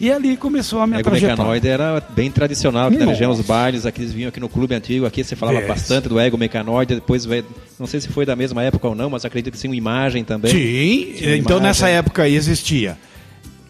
E 0.00 0.10
ali 0.10 0.36
começou 0.36 0.80
a 0.80 0.86
minha 0.86 0.98
Ego 0.98 1.10
trajetória. 1.10 1.36
Mecanoide 1.36 1.68
era 1.68 2.02
bem 2.10 2.30
tradicional 2.30 2.88
aqui 2.88 2.96
na 2.96 3.04
região, 3.04 3.30
os 3.30 3.40
bailes, 3.40 3.86
aqui 3.86 4.00
eles 4.00 4.12
vinham 4.12 4.30
aqui 4.30 4.40
no 4.40 4.48
clube 4.48 4.74
antigo, 4.74 5.06
aqui 5.06 5.22
você 5.22 5.36
falava 5.36 5.58
yes. 5.58 5.68
bastante 5.68 6.08
do 6.08 6.18
Ego 6.18 6.36
Mecanoide, 6.36 6.96
depois 6.96 7.24
veio, 7.24 7.44
não 7.78 7.86
sei 7.86 8.00
se 8.00 8.08
foi 8.08 8.26
da 8.26 8.34
mesma 8.34 8.64
época 8.64 8.88
ou 8.88 8.94
não, 8.96 9.10
mas 9.10 9.24
acredito 9.24 9.52
que 9.52 9.58
sim, 9.58 9.68
uma 9.68 9.76
imagem 9.76 10.24
também. 10.24 10.50
Sim, 10.50 11.14
então 11.18 11.58
imagem. 11.58 11.60
nessa 11.60 11.88
época 11.88 12.28
existia. 12.28 12.98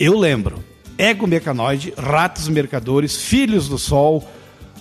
Eu 0.01 0.19
lembro, 0.19 0.65
Ego 0.97 1.27
Mecanoide, 1.27 1.93
Ratos 1.99 2.49
Mercadores, 2.49 3.21
Filhos 3.21 3.69
do 3.69 3.77
Sol, 3.77 4.27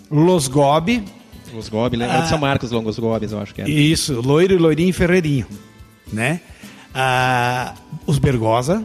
Los 0.09 0.47
Gobi, 0.47 1.03
os 1.57 1.69
Gobi, 1.69 1.97
lembra 1.97 2.19
ah, 2.19 2.21
de 2.21 2.29
São 2.29 2.37
Marcos, 2.37 2.71
Longos 2.71 2.97
Gobis, 2.97 3.31
eu 3.31 3.39
acho 3.39 3.53
que 3.53 3.61
era. 3.61 3.69
Isso, 3.69 4.21
Loiro, 4.21 4.57
Loirinho 4.57 4.89
e 4.89 4.93
Ferreirinho, 4.93 5.47
né? 6.11 6.41
Ah, 6.93 7.75
os 8.05 8.19
Bergosa. 8.19 8.83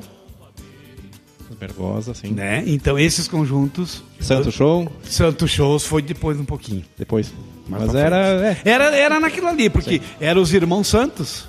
Os 1.51 1.57
Bergosa, 1.57 2.15
sim. 2.15 2.33
Né? 2.33 2.65
Então 2.67 2.99
esses 2.99 3.29
conjuntos... 3.29 4.03
Santo 4.21 4.51
Show? 4.51 4.91
Santo 5.05 5.49
Shows 5.49 5.85
foi 5.85 6.03
depois 6.03 6.39
um 6.39 6.45
pouquinho. 6.45 6.85
Depois. 6.97 7.33
Mas 7.69 7.95
era, 7.95 8.19
é. 8.49 8.59
era... 8.65 8.97
Era 8.97 9.21
naquilo 9.21 9.49
ali, 9.49 9.69
porque 9.69 10.01
eram 10.21 10.41
os 10.43 10.53
Irmãos 10.53 10.87
Santos. 10.87 11.47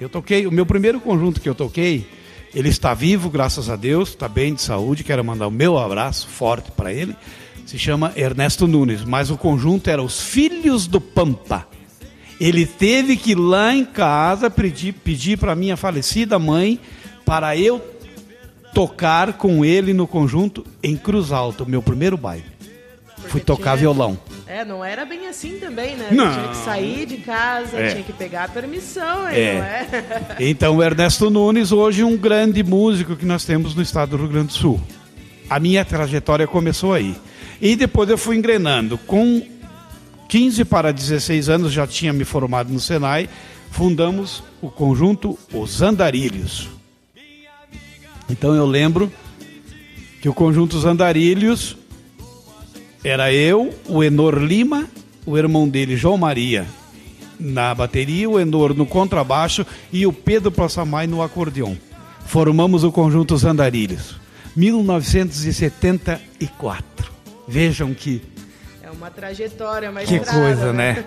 Eu 0.00 0.08
toquei, 0.08 0.46
o 0.46 0.52
meu 0.52 0.66
primeiro 0.66 1.00
conjunto 1.00 1.40
que 1.40 1.48
eu 1.48 1.54
toquei, 1.54 2.06
ele 2.54 2.68
está 2.68 2.92
vivo, 2.94 3.30
graças 3.30 3.70
a 3.70 3.76
Deus, 3.76 4.10
está 4.10 4.28
bem 4.28 4.54
de 4.54 4.62
saúde, 4.62 5.04
quero 5.04 5.24
mandar 5.24 5.46
o 5.46 5.50
meu 5.50 5.78
abraço 5.78 6.28
forte 6.28 6.70
para 6.70 6.92
ele 6.92 7.16
se 7.66 7.78
chama 7.78 8.12
Ernesto 8.16 8.66
Nunes, 8.66 9.04
mas 9.04 9.30
o 9.30 9.36
conjunto 9.36 9.90
era 9.90 10.02
Os 10.02 10.20
Filhos 10.22 10.86
do 10.86 11.00
Pampa. 11.00 11.66
Ele 12.40 12.64
teve 12.66 13.16
que 13.16 13.32
ir 13.32 13.34
lá 13.38 13.74
em 13.74 13.84
casa 13.84 14.48
pedir, 14.50 14.92
pedir 14.92 15.36
para 15.38 15.54
minha 15.56 15.76
falecida 15.76 16.38
mãe 16.38 16.78
para 17.24 17.56
eu 17.56 17.82
tocar 18.74 19.32
com 19.34 19.64
ele 19.64 19.92
no 19.94 20.06
conjunto 20.06 20.64
em 20.82 20.96
Cruz 20.96 21.32
Alto, 21.32 21.66
meu 21.66 21.82
primeiro 21.82 22.16
baile. 22.16 22.44
Porque 23.16 23.28
Fui 23.30 23.40
tocar 23.40 23.70
tinha, 23.70 23.76
violão. 23.78 24.18
É, 24.46 24.64
não 24.64 24.84
era 24.84 25.04
bem 25.04 25.26
assim 25.26 25.58
também, 25.58 25.96
né? 25.96 26.08
Não. 26.12 26.30
Tinha 26.32 26.48
que 26.48 26.56
sair 26.58 27.06
de 27.06 27.16
casa, 27.16 27.76
É. 27.78 27.90
tinha 27.90 28.02
que 28.04 28.12
pegar 28.12 28.44
a 28.44 28.48
permissão, 28.48 29.26
É. 29.28 29.54
não 29.54 29.64
é? 29.64 30.36
Então, 30.38 30.76
o 30.76 30.82
Ernesto 30.82 31.30
Nunes, 31.30 31.72
hoje 31.72 32.04
um 32.04 32.16
grande 32.16 32.62
músico 32.62 33.16
que 33.16 33.24
nós 33.24 33.44
temos 33.44 33.74
no 33.74 33.82
estado 33.82 34.10
do 34.10 34.18
Rio 34.18 34.28
Grande 34.28 34.48
do 34.48 34.52
Sul. 34.52 34.80
A 35.48 35.58
minha 35.58 35.84
trajetória 35.84 36.46
começou 36.46 36.92
aí. 36.92 37.16
E 37.60 37.76
depois 37.76 38.08
eu 38.10 38.18
fui 38.18 38.36
engrenando. 38.36 38.98
Com 38.98 39.42
15 40.28 40.64
para 40.64 40.92
16 40.92 41.48
anos, 41.48 41.72
já 41.72 41.86
tinha 41.86 42.12
me 42.12 42.24
formado 42.24 42.72
no 42.72 42.80
Senai, 42.80 43.28
fundamos 43.70 44.42
o 44.60 44.68
conjunto 44.70 45.38
Os 45.52 45.82
Andarilhos. 45.82 46.68
Então 48.28 48.52
eu 48.54 48.66
lembro 48.66 49.12
que 50.20 50.28
o 50.28 50.34
conjunto 50.34 50.76
Os 50.76 50.84
Andarilhos 50.84 51.76
era 53.04 53.32
eu, 53.32 53.72
o 53.86 54.02
Enor 54.02 54.38
Lima, 54.38 54.88
o 55.24 55.38
irmão 55.38 55.68
dele, 55.68 55.96
João 55.96 56.18
Maria, 56.18 56.66
na 57.38 57.72
bateria, 57.74 58.28
o 58.28 58.40
Enor 58.40 58.74
no 58.74 58.84
contrabaixo 58.84 59.64
e 59.92 60.04
o 60.06 60.12
Pedro 60.12 60.50
Passamay 60.50 61.06
no 61.06 61.22
acordeon. 61.22 61.76
Formamos 62.24 62.82
o 62.82 62.90
conjunto 62.90 63.34
Os 63.34 63.44
Andarilhos. 63.44 64.16
1974. 64.56 67.15
Vejam 67.48 67.94
que, 67.94 68.22
É 68.82 68.90
uma 68.90 69.10
trajetória, 69.10 69.90
uma 69.90 70.00
que 70.00 70.14
estrada, 70.14 70.38
coisa, 70.40 70.72
né? 70.72 71.04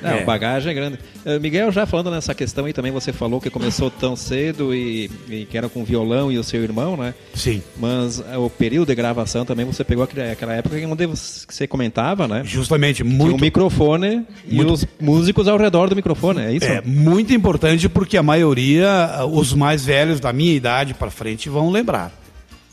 Não, 0.00 0.10
É. 0.10 0.24
bagagem 0.24 0.72
é 0.72 0.74
grande. 0.74 0.98
Eh, 1.24 1.38
Miguel, 1.38 1.70
já 1.70 1.86
falando 1.86 2.10
nessa 2.10 2.34
questão 2.34 2.64
aí 2.64 2.72
também, 2.72 2.90
você 2.90 3.12
falou 3.12 3.40
que 3.40 3.48
começou 3.48 3.88
tão 4.00 4.16
cedo 4.16 4.74
e, 4.74 5.08
e 5.28 5.44
que 5.44 5.56
era 5.56 5.68
com 5.68 5.84
violão 5.84 6.32
e 6.32 6.38
o 6.38 6.42
seu 6.42 6.60
irmão, 6.60 6.96
né? 6.96 7.14
Sim. 7.34 7.62
Mas 7.78 8.18
eh, 8.18 8.36
o 8.36 8.50
período 8.50 8.88
de 8.88 8.96
gravação 8.96 9.44
também 9.44 9.64
você 9.64 9.84
pegou 9.84 10.02
aquele- 10.02 10.32
aquela 10.32 10.54
época 10.54 10.74
onde 10.88 11.06
você 11.06 11.46
que 11.46 11.54
você 11.54 11.68
comentava, 11.68 12.26
né? 12.26 12.42
Justamente, 12.44 13.04
muito 13.04 13.36
um 13.36 13.40
microfone 13.40 14.26
e 14.48 14.56
muito- 14.56 14.72
os 14.72 14.84
músicos 15.00 15.46
ao 15.46 15.56
redor 15.56 15.88
do 15.88 15.94
microfone, 15.94 16.40
é 16.42 16.52
isso? 16.52 16.66
É 16.66 16.80
muito 16.82 17.32
importante 17.32 17.88
porque 17.88 18.16
a 18.16 18.22
maioria, 18.24 18.90
os 19.30 19.54
mais 19.54 19.84
velhos 19.84 20.18
da 20.18 20.32
minha 20.32 20.52
idade 20.54 20.94
para 20.94 21.12
frente, 21.12 21.48
vão 21.48 21.70
lembrar. 21.70 22.10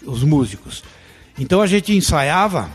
Os 0.03 0.23
músicos. 0.23 0.83
Então 1.37 1.61
a 1.61 1.67
gente 1.67 1.93
ensaiava, 1.95 2.71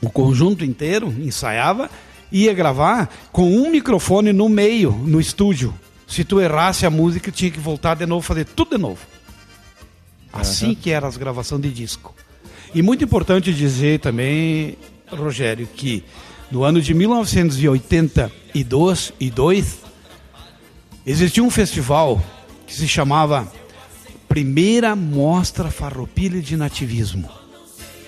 o 0.00 0.10
conjunto 0.10 0.64
inteiro 0.64 1.14
ensaiava, 1.18 1.90
ia 2.30 2.52
gravar 2.52 3.08
com 3.32 3.50
um 3.50 3.70
microfone 3.70 4.32
no 4.32 4.48
meio, 4.48 4.92
no 4.92 5.20
estúdio. 5.20 5.74
Se 6.06 6.24
tu 6.24 6.40
errasse 6.40 6.86
a 6.86 6.90
música, 6.90 7.30
tinha 7.30 7.50
que 7.50 7.58
voltar 7.58 7.96
de 7.96 8.06
novo, 8.06 8.22
fazer 8.22 8.44
tudo 8.44 8.76
de 8.76 8.78
novo. 8.78 9.00
Assim 10.32 10.74
que 10.74 10.90
era 10.90 11.06
as 11.06 11.16
gravações 11.16 11.62
de 11.62 11.70
disco. 11.70 12.14
E 12.74 12.82
muito 12.82 13.04
importante 13.04 13.52
dizer 13.52 14.00
também, 14.00 14.76
Rogério, 15.10 15.66
que 15.66 16.04
no 16.50 16.64
ano 16.64 16.80
de 16.80 16.94
1982 16.94 19.12
e 19.20 19.30
2, 19.30 19.78
existia 21.06 21.42
um 21.42 21.50
festival 21.50 22.22
que 22.66 22.74
se 22.74 22.88
chamava 22.88 23.50
Primeira 24.28 24.94
Mostra 24.94 25.70
Farroupilha 25.70 26.40
de 26.40 26.56
Nativismo. 26.56 27.37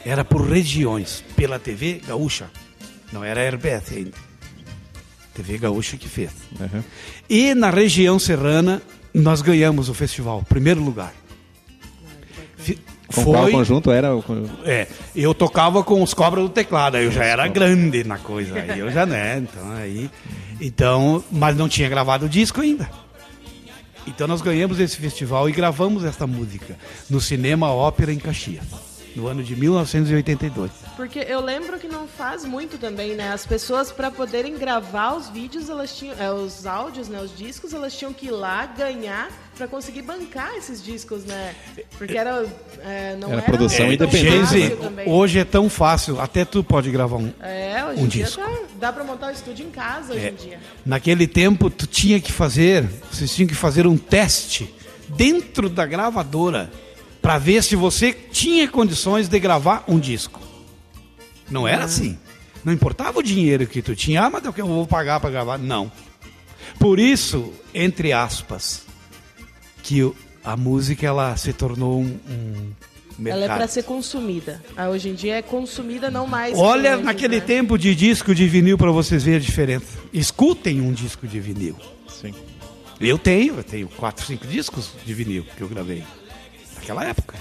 Era 0.04 0.24
por 0.24 0.42
regiões, 0.48 1.22
pela 1.36 1.58
TV 1.58 2.00
Gaúcha. 2.06 2.50
Não 3.12 3.22
era 3.24 3.40
a 3.42 3.48
RBS 3.50 3.92
ainda. 3.92 4.12
TV 5.34 5.58
Gaúcha 5.58 5.96
que 5.96 6.08
fez. 6.08 6.30
Aham. 6.60 6.82
E 7.28 7.54
na 7.54 7.70
região 7.70 8.18
serrana, 8.18 8.80
nós 9.12 9.42
ganhamos 9.42 9.88
o 9.88 9.94
festival, 9.94 10.44
primeiro 10.48 10.82
lugar. 10.82 11.12
Fi- 12.56 12.78
Com 13.14 13.24
qual 13.24 13.50
conjunto 13.50 13.90
era 13.90 14.08
é, 14.64 14.86
eu 15.16 15.34
tocava 15.34 15.82
com 15.82 16.02
os 16.02 16.14
cobras 16.14 16.44
do 16.44 16.50
teclado, 16.50 16.96
aí 16.96 17.04
eu 17.04 17.10
já 17.12 17.24
era 17.24 17.48
grande 17.48 18.04
na 18.04 18.18
coisa, 18.18 18.54
aí 18.54 18.78
eu 18.78 18.90
já, 18.92 19.04
né, 19.04 19.38
então 19.38 19.72
aí, 19.72 20.08
então, 20.60 21.24
mas 21.32 21.56
não 21.56 21.68
tinha 21.68 21.88
gravado 21.88 22.26
o 22.26 22.28
disco 22.28 22.60
ainda. 22.60 22.88
Então 24.06 24.28
nós 24.28 24.40
ganhamos 24.40 24.78
esse 24.78 24.96
festival 24.96 25.48
e 25.48 25.52
gravamos 25.52 26.04
essa 26.04 26.24
música 26.26 26.76
no 27.08 27.20
Cinema 27.20 27.72
Ópera 27.72 28.12
em 28.12 28.18
Caxias, 28.18 28.64
no 29.16 29.26
ano 29.26 29.42
de 29.42 29.54
1982. 29.56 30.70
Porque 30.96 31.18
eu 31.20 31.40
lembro 31.40 31.78
que 31.78 31.88
não 31.88 32.06
faz 32.06 32.44
muito 32.44 32.78
também, 32.78 33.14
né? 33.14 33.32
As 33.32 33.44
pessoas, 33.46 33.90
para 33.90 34.10
poderem 34.10 34.56
gravar 34.56 35.14
os 35.14 35.28
vídeos, 35.28 35.68
elas 35.68 35.96
tinham. 35.96 36.14
é, 36.18 36.30
os 36.32 36.66
áudios, 36.66 37.08
né? 37.08 37.20
Os 37.20 37.36
discos, 37.36 37.72
elas 37.72 37.96
tinham 37.96 38.12
que 38.12 38.26
ir 38.26 38.30
lá 38.30 38.66
ganhar 38.66 39.28
para 39.56 39.66
conseguir 39.68 40.02
bancar 40.02 40.54
esses 40.56 40.82
discos, 40.82 41.24
né? 41.24 41.54
Porque 41.98 42.16
era. 42.16 42.46
é, 42.82 43.16
não 43.16 43.28
Era 43.28 43.42
era, 43.42 43.50
produção 43.50 43.84
tão 43.86 43.92
independente, 43.92 44.76
hoje 45.06 45.38
é 45.38 45.44
tão 45.44 45.68
fácil, 45.68 46.20
até 46.20 46.44
tu 46.44 46.62
pode 46.64 46.90
gravar 46.90 47.16
um, 47.16 47.32
É, 47.40 47.84
hoje 47.84 48.00
um 48.00 48.04
em 48.04 48.08
dia 48.08 48.24
disco. 48.24 48.40
tá- 48.42 48.58
dá 48.78 48.92
para 48.92 49.04
montar 49.04 49.28
o 49.28 49.30
estúdio 49.30 49.66
em 49.66 49.70
casa 49.70 50.14
hoje 50.14 50.26
É. 50.26 50.30
em 50.30 50.34
dia. 50.34 50.60
Naquele 50.84 51.26
tempo, 51.26 51.68
tu 51.68 51.86
tinha 51.86 52.20
que 52.20 52.32
fazer, 52.32 52.88
vocês 53.10 53.34
tinham 53.34 53.48
que 53.48 53.54
fazer 53.54 53.86
um 53.86 53.96
teste 53.96 54.74
dentro 55.08 55.68
da 55.68 55.84
gravadora 55.84 56.70
para 57.20 57.38
ver 57.38 57.62
se 57.62 57.76
você 57.76 58.12
tinha 58.12 58.66
condições 58.68 59.28
de 59.28 59.38
gravar 59.38 59.84
um 59.86 59.98
disco. 59.98 60.40
Não 61.50 61.66
era 61.66 61.84
assim. 61.84 62.18
Não 62.64 62.72
importava 62.72 63.18
o 63.18 63.22
dinheiro 63.22 63.66
que 63.66 63.82
tu 63.82 63.94
tinha, 63.96 64.22
ah, 64.22 64.30
mas 64.30 64.44
eu 64.44 64.66
vou 64.66 64.86
pagar 64.86 65.20
para 65.20 65.30
gravar. 65.30 65.58
Não. 65.58 65.90
Por 66.78 66.98
isso, 66.98 67.52
entre 67.74 68.12
aspas, 68.12 68.84
que 69.82 70.10
a 70.44 70.56
música 70.56 71.06
ela 71.06 71.36
se 71.36 71.52
tornou 71.52 72.00
um, 72.00 72.18
um 72.28 72.72
mercado. 73.18 73.42
Ela 73.42 73.52
é 73.52 73.56
para 73.56 73.66
ser 73.66 73.82
consumida. 73.82 74.62
Ah, 74.76 74.88
hoje 74.88 75.08
em 75.08 75.14
dia 75.14 75.36
é 75.36 75.42
consumida, 75.42 76.10
não 76.10 76.26
mais. 76.26 76.56
Olha 76.56 76.96
naquele 76.96 77.40
né? 77.40 77.46
tempo 77.46 77.78
de 77.78 77.94
disco 77.94 78.34
de 78.34 78.46
vinil 78.46 78.78
para 78.78 78.90
vocês 78.90 79.24
verem 79.24 79.38
a 79.38 79.42
diferença. 79.42 79.98
Escutem 80.12 80.80
um 80.80 80.92
disco 80.92 81.26
de 81.26 81.40
vinil. 81.40 81.76
Sim. 82.08 82.34
Eu 83.00 83.18
tenho, 83.18 83.56
eu 83.56 83.64
tenho 83.64 83.88
quatro, 83.88 84.24
cinco 84.24 84.46
discos 84.46 84.90
de 85.04 85.14
vinil 85.14 85.44
que 85.56 85.62
eu 85.62 85.68
gravei 85.68 86.04
naquela 86.76 87.04
época, 87.04 87.36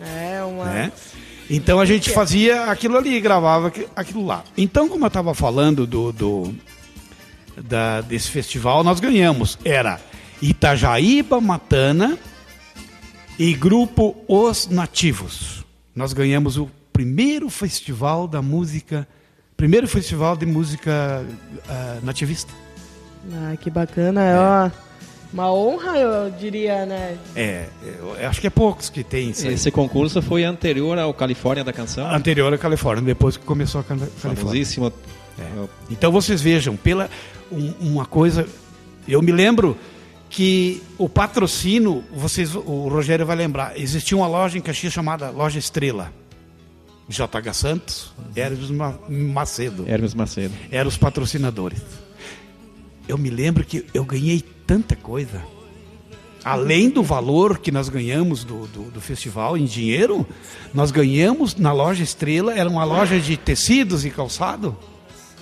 É 0.00 0.42
uma. 0.42 0.64
né? 0.66 0.92
Então 1.48 1.78
a 1.78 1.84
gente 1.84 2.10
fazia 2.10 2.64
aquilo 2.64 2.96
ali, 2.96 3.20
gravava 3.20 3.68
aqui- 3.68 3.86
aquilo 3.94 4.24
lá. 4.24 4.42
Então, 4.56 4.88
como 4.88 5.04
eu 5.04 5.08
estava 5.08 5.34
falando 5.34 5.86
do, 5.86 6.10
do- 6.12 6.54
da- 7.62 8.00
desse 8.00 8.30
festival, 8.30 8.82
nós 8.82 8.98
ganhamos. 8.98 9.58
Era 9.64 10.00
Itajaíba 10.40 11.40
Matana 11.40 12.18
e 13.38 13.52
grupo 13.54 14.16
Os 14.26 14.66
Nativos. 14.68 15.64
Nós 15.94 16.12
ganhamos 16.12 16.56
o 16.56 16.68
primeiro 16.92 17.48
festival 17.50 18.26
da 18.26 18.40
música, 18.40 19.06
primeiro 19.56 19.86
festival 19.86 20.36
de 20.36 20.46
música 20.46 21.24
ah, 21.68 21.98
nativista. 22.02 22.52
Ah, 23.32 23.56
que 23.56 23.68
bacana. 23.70 24.22
É, 24.22 24.38
ó, 24.38 24.70
uma 25.34 25.52
honra, 25.52 25.98
eu 25.98 26.30
diria, 26.30 26.86
né? 26.86 27.18
É, 27.36 27.66
eu 27.84 28.28
acho 28.28 28.40
que 28.40 28.46
é 28.46 28.50
poucos 28.50 28.88
que 28.88 29.02
tem 29.04 29.30
isso 29.30 29.46
aí. 29.46 29.54
Esse 29.54 29.70
concurso 29.70 30.22
foi 30.22 30.44
anterior 30.44 30.96
ao 30.98 31.12
Califórnia 31.12 31.64
da 31.64 31.72
Canção, 31.72 32.08
Anterior 32.10 32.54
à 32.54 32.56
Califórnia, 32.56 33.04
depois 33.04 33.36
que 33.36 33.44
começou 33.44 33.80
a 33.80 33.84
Cali- 33.84 34.00
Califórnia. 34.00 34.36
famosíssimo. 34.40 34.92
Então 35.90 36.12
vocês 36.12 36.40
vejam, 36.40 36.76
pela 36.76 37.10
um- 37.50 37.74
uma 37.80 38.06
coisa, 38.06 38.46
eu 39.08 39.20
me 39.20 39.32
lembro 39.32 39.76
que 40.30 40.80
o 40.96 41.08
patrocínio, 41.08 42.02
vocês, 42.14 42.54
o 42.54 42.88
Rogério 42.88 43.26
vai 43.26 43.34
lembrar, 43.36 43.78
existia 43.78 44.16
uma 44.16 44.26
loja 44.28 44.56
em 44.56 44.60
Caxias 44.60 44.92
chamada 44.92 45.30
Loja 45.30 45.58
Estrela. 45.58 46.12
JH 47.08 47.52
Santos, 47.52 48.12
Hermes 48.34 48.70
Ma- 48.70 48.94
Macedo, 49.08 49.84
Hermes 49.86 50.14
Macedo. 50.14 50.54
eram 50.70 50.88
os 50.88 50.96
patrocinadores. 50.96 51.78
Eu 53.06 53.18
me 53.18 53.30
lembro 53.30 53.64
que 53.64 53.84
eu 53.92 54.04
ganhei 54.04 54.42
tanta 54.66 54.96
coisa. 54.96 55.42
Além 56.44 56.90
do 56.90 57.02
valor 57.02 57.58
que 57.58 57.72
nós 57.72 57.88
ganhamos 57.88 58.44
do, 58.44 58.66
do, 58.66 58.90
do 58.90 59.00
festival 59.00 59.56
em 59.56 59.64
dinheiro, 59.64 60.26
nós 60.74 60.90
ganhamos 60.90 61.56
na 61.56 61.72
loja 61.72 62.02
Estrela, 62.02 62.52
era 62.54 62.68
uma 62.68 62.84
loja 62.84 63.18
de 63.18 63.36
tecidos 63.36 64.04
e 64.04 64.10
calçado. 64.10 64.76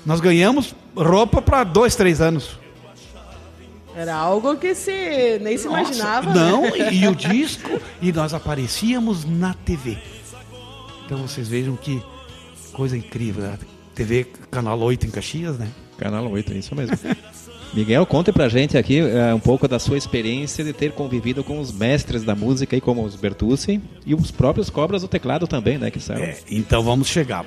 Nós 0.07 0.21
ganhamos 0.21 0.75
roupa 0.97 1.43
para 1.43 1.65
dois, 1.65 1.97
três 1.97 2.21
anos. 2.21 2.59
Era 3.95 4.15
algo 4.15 4.57
que 4.57 4.75
se 4.75 5.39
nem 5.41 5.59
se 5.59 5.67
Nossa, 5.67 5.81
imaginava. 5.81 6.33
Não, 6.33 6.63
né? 6.63 6.93
e, 6.93 7.03
e 7.03 7.09
o 7.09 7.15
disco, 7.17 7.81
e 8.01 8.13
nós 8.13 8.33
aparecíamos 8.33 9.25
na 9.25 9.55
TV. 9.55 9.99
Então 11.05 11.19
vocês 11.19 11.49
vejam 11.49 11.77
que 11.77 12.03
coisa 12.73 12.97
incrível. 12.97 13.51
A 13.51 13.59
TV 13.95 14.25
Canal 14.51 14.79
8 14.79 15.07
em 15.07 15.11
Caxias, 15.11 15.59
né? 15.59 15.69
Canal 15.99 16.31
8, 16.31 16.53
é 16.53 16.57
isso 16.57 16.75
mesmo. 16.75 16.97
Miguel, 17.73 18.05
conte 18.05 18.31
pra 18.31 18.49
gente 18.49 18.77
aqui 18.77 18.99
eh, 18.99 19.33
um 19.35 19.41
pouco 19.41 19.67
da 19.67 19.79
sua 19.79 19.97
experiência 19.97 20.63
de 20.63 20.73
ter 20.73 20.93
convivido 20.93 21.43
com 21.43 21.59
os 21.59 21.73
mestres 21.73 22.23
da 22.23 22.35
música, 22.35 22.77
aí, 22.77 22.81
como 22.81 23.03
os 23.03 23.17
Bertucci 23.17 23.81
e 24.05 24.15
os 24.15 24.31
próprios 24.31 24.69
Cobras 24.69 25.03
do 25.03 25.09
Teclado 25.09 25.47
também, 25.47 25.79
né? 25.79 25.91
Que 25.91 25.99
são 25.99 26.17
É, 26.17 26.37
então 26.51 26.83
vamos 26.83 27.09
chegar. 27.09 27.47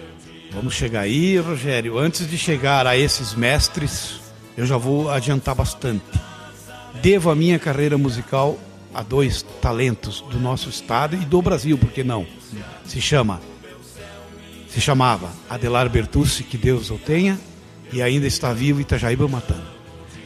Vamos 0.52 0.74
chegar 0.74 1.02
aí, 1.02 1.38
Rogério. 1.38 2.00
Antes 2.00 2.28
de 2.28 2.38
chegar 2.38 2.88
a 2.88 2.98
esses 2.98 3.36
mestres, 3.36 4.20
eu 4.58 4.66
já 4.66 4.78
vou 4.78 5.12
adiantar 5.12 5.54
bastante. 5.54 6.04
Devo 7.02 7.30
a 7.30 7.36
minha 7.36 7.60
carreira 7.60 7.98
musical 7.98 8.58
a 8.94 9.04
dois 9.04 9.44
talentos 9.62 10.22
do 10.32 10.40
nosso 10.40 10.70
estado 10.70 11.16
e 11.16 11.20
do 11.20 11.42
Brasil, 11.42 11.78
por 11.78 11.92
que 11.92 12.04
não? 12.04 12.26
Se 12.86 13.00
chama 13.00 13.42
se 14.76 14.82
chamava 14.82 15.30
Adelar 15.50 15.90
Bertucci, 15.90 16.44
que 16.44 16.58
Deus 16.58 16.92
o 16.92 16.98
tenha, 16.98 17.40
e 17.94 18.02
ainda 18.02 18.28
está 18.28 18.52
vivo 18.52 18.82
Itajaíba 18.82 19.26
Matando, 19.26 19.64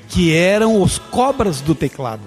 que 0.09 0.35
eram 0.35 0.81
os 0.81 0.97
cobras 0.97 1.61
do 1.61 1.73
teclado. 1.75 2.23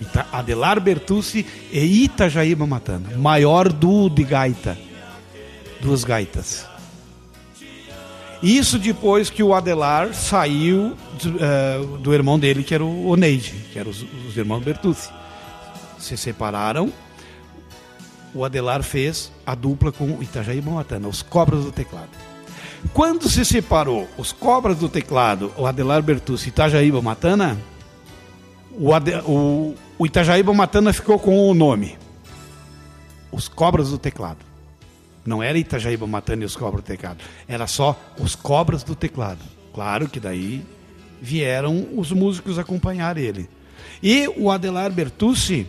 Ita 0.00 0.26
Adelar 0.32 0.80
Bertucci 0.80 1.46
e 1.72 2.04
Itajaíba 2.04 2.66
Matando, 2.66 3.16
maior 3.18 3.72
duo 3.72 4.10
de 4.10 4.24
gaita, 4.24 4.76
duas 5.80 6.02
gaitas. 6.04 6.66
Isso 8.42 8.78
depois 8.78 9.30
que 9.30 9.42
o 9.42 9.54
Adelar 9.54 10.12
saiu 10.12 10.94
do, 11.22 11.36
uh, 11.36 11.98
do 11.98 12.12
irmão 12.12 12.38
dele, 12.38 12.62
que 12.62 12.74
era 12.74 12.84
o 12.84 13.16
Neide, 13.16 13.54
que 13.72 13.78
eram 13.78 13.90
os, 13.90 14.04
os 14.28 14.36
irmãos 14.36 14.62
Bertucci. 14.62 15.08
Se 15.98 16.16
separaram. 16.16 16.92
O 18.34 18.44
Adelar 18.44 18.82
fez 18.82 19.32
a 19.46 19.54
dupla 19.54 19.92
com 19.92 20.20
Itajaí 20.20 20.60
Matana, 20.60 21.08
os 21.08 21.22
Cobras 21.22 21.64
do 21.64 21.72
Teclado. 21.72 22.10
Quando 22.92 23.28
se 23.28 23.44
separou 23.44 24.08
os 24.16 24.32
Cobras 24.32 24.78
do 24.78 24.88
Teclado, 24.88 25.52
o 25.56 25.66
Adelar 25.66 26.02
Bertucci 26.02 26.46
e 26.46 26.48
Itajaíba 26.50 27.00
Matana, 27.02 27.58
o, 28.72 28.92
Ade, 28.92 29.14
o, 29.26 29.74
o 29.98 30.06
Itajaíba 30.06 30.52
Matana 30.52 30.92
ficou 30.92 31.18
com 31.18 31.48
o 31.48 31.54
nome 31.54 31.96
Os 33.32 33.48
Cobras 33.48 33.90
do 33.90 33.98
Teclado. 33.98 34.54
Não 35.24 35.42
era 35.42 35.56
Itajaíba 35.56 36.06
matando 36.06 36.42
e 36.42 36.44
os 36.44 36.54
cobras 36.54 36.84
do 36.84 36.86
teclado. 36.86 37.24
Era 37.48 37.66
só 37.66 37.98
os 38.20 38.34
cobras 38.34 38.82
do 38.82 38.94
teclado. 38.94 39.40
Claro 39.72 40.08
que 40.08 40.20
daí 40.20 40.62
vieram 41.20 41.88
os 41.96 42.12
músicos 42.12 42.58
acompanhar 42.58 43.16
ele. 43.16 43.48
E 44.02 44.28
o 44.36 44.50
Adelar 44.50 44.92
Bertucci 44.92 45.66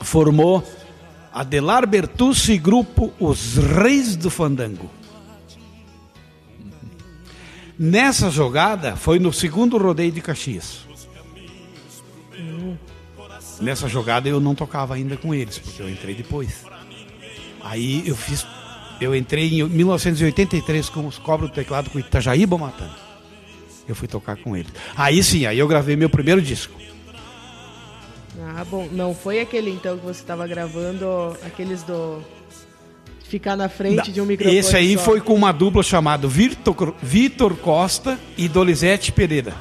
formou 0.00 0.64
Adelar 1.32 1.86
Bertucci 1.86 2.56
Grupo 2.56 3.12
Os 3.20 3.56
Reis 3.56 4.16
do 4.16 4.30
Fandango. 4.30 4.88
Nessa 7.78 8.30
jogada 8.30 8.96
foi 8.96 9.18
no 9.18 9.32
segundo 9.32 9.76
rodeio 9.76 10.12
de 10.12 10.20
Caxias. 10.20 10.84
Nessa 13.60 13.88
jogada 13.88 14.28
eu 14.28 14.40
não 14.40 14.54
tocava 14.54 14.94
ainda 14.94 15.16
com 15.16 15.34
eles, 15.34 15.58
porque 15.58 15.82
eu 15.82 15.88
entrei 15.88 16.14
depois. 16.14 16.64
Aí 17.62 18.06
eu 18.06 18.16
fiz. 18.16 18.46
Eu 19.00 19.14
entrei 19.14 19.60
em 19.60 19.68
1983 19.68 20.88
com 20.88 21.06
os 21.06 21.18
Cobras 21.18 21.50
do 21.50 21.54
Teclado 21.54 21.90
com 21.90 21.98
Itajaíba 21.98 22.56
Matando. 22.56 22.94
Eu 23.88 23.94
fui 23.94 24.08
tocar 24.08 24.36
com 24.36 24.56
eles. 24.56 24.72
Aí 24.96 25.22
sim, 25.22 25.46
aí 25.46 25.58
eu 25.58 25.68
gravei 25.68 25.96
meu 25.96 26.08
primeiro 26.08 26.40
disco. 26.40 26.72
Ah, 28.40 28.64
bom. 28.64 28.88
Não 28.90 29.14
foi 29.14 29.40
aquele 29.40 29.70
então 29.70 29.98
que 29.98 30.04
você 30.04 30.20
estava 30.20 30.46
gravando, 30.46 31.36
aqueles 31.44 31.82
do. 31.82 32.22
Ficar 33.34 33.56
na 33.56 33.68
frente 33.68 33.96
Não, 33.96 34.04
de 34.04 34.20
um 34.20 34.26
microfone. 34.26 34.56
Esse 34.56 34.76
aí 34.76 34.94
só. 34.94 35.06
foi 35.06 35.20
com 35.20 35.34
uma 35.34 35.50
dupla 35.50 35.82
chamada 35.82 36.28
Vitor, 36.28 36.94
Vitor 37.02 37.56
Costa 37.56 38.16
e 38.38 38.46
Dolizete 38.46 39.10
Pereira. 39.10 39.52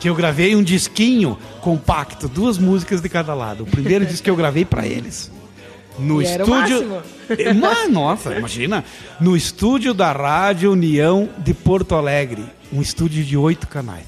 Que 0.00 0.08
eu 0.08 0.14
gravei 0.16 0.56
um 0.56 0.62
disquinho 0.62 1.38
compacto, 1.60 2.26
duas 2.26 2.58
músicas 2.58 3.00
de 3.00 3.08
cada 3.08 3.32
lado. 3.32 3.62
O 3.62 3.66
primeiro 3.66 4.04
disco 4.04 4.24
que 4.24 4.30
eu 4.30 4.34
gravei 4.34 4.64
para 4.64 4.84
eles. 4.84 5.30
No 5.96 6.20
e 6.20 6.24
estúdio. 6.24 7.00
Mas, 7.60 7.88
nossa, 7.88 8.34
imagina. 8.34 8.84
No 9.20 9.36
estúdio 9.36 9.94
da 9.94 10.10
Rádio 10.10 10.72
União 10.72 11.28
de 11.38 11.54
Porto 11.54 11.94
Alegre. 11.94 12.44
Um 12.72 12.82
estúdio 12.82 13.22
de 13.22 13.36
oito 13.36 13.68
canais. 13.68 14.06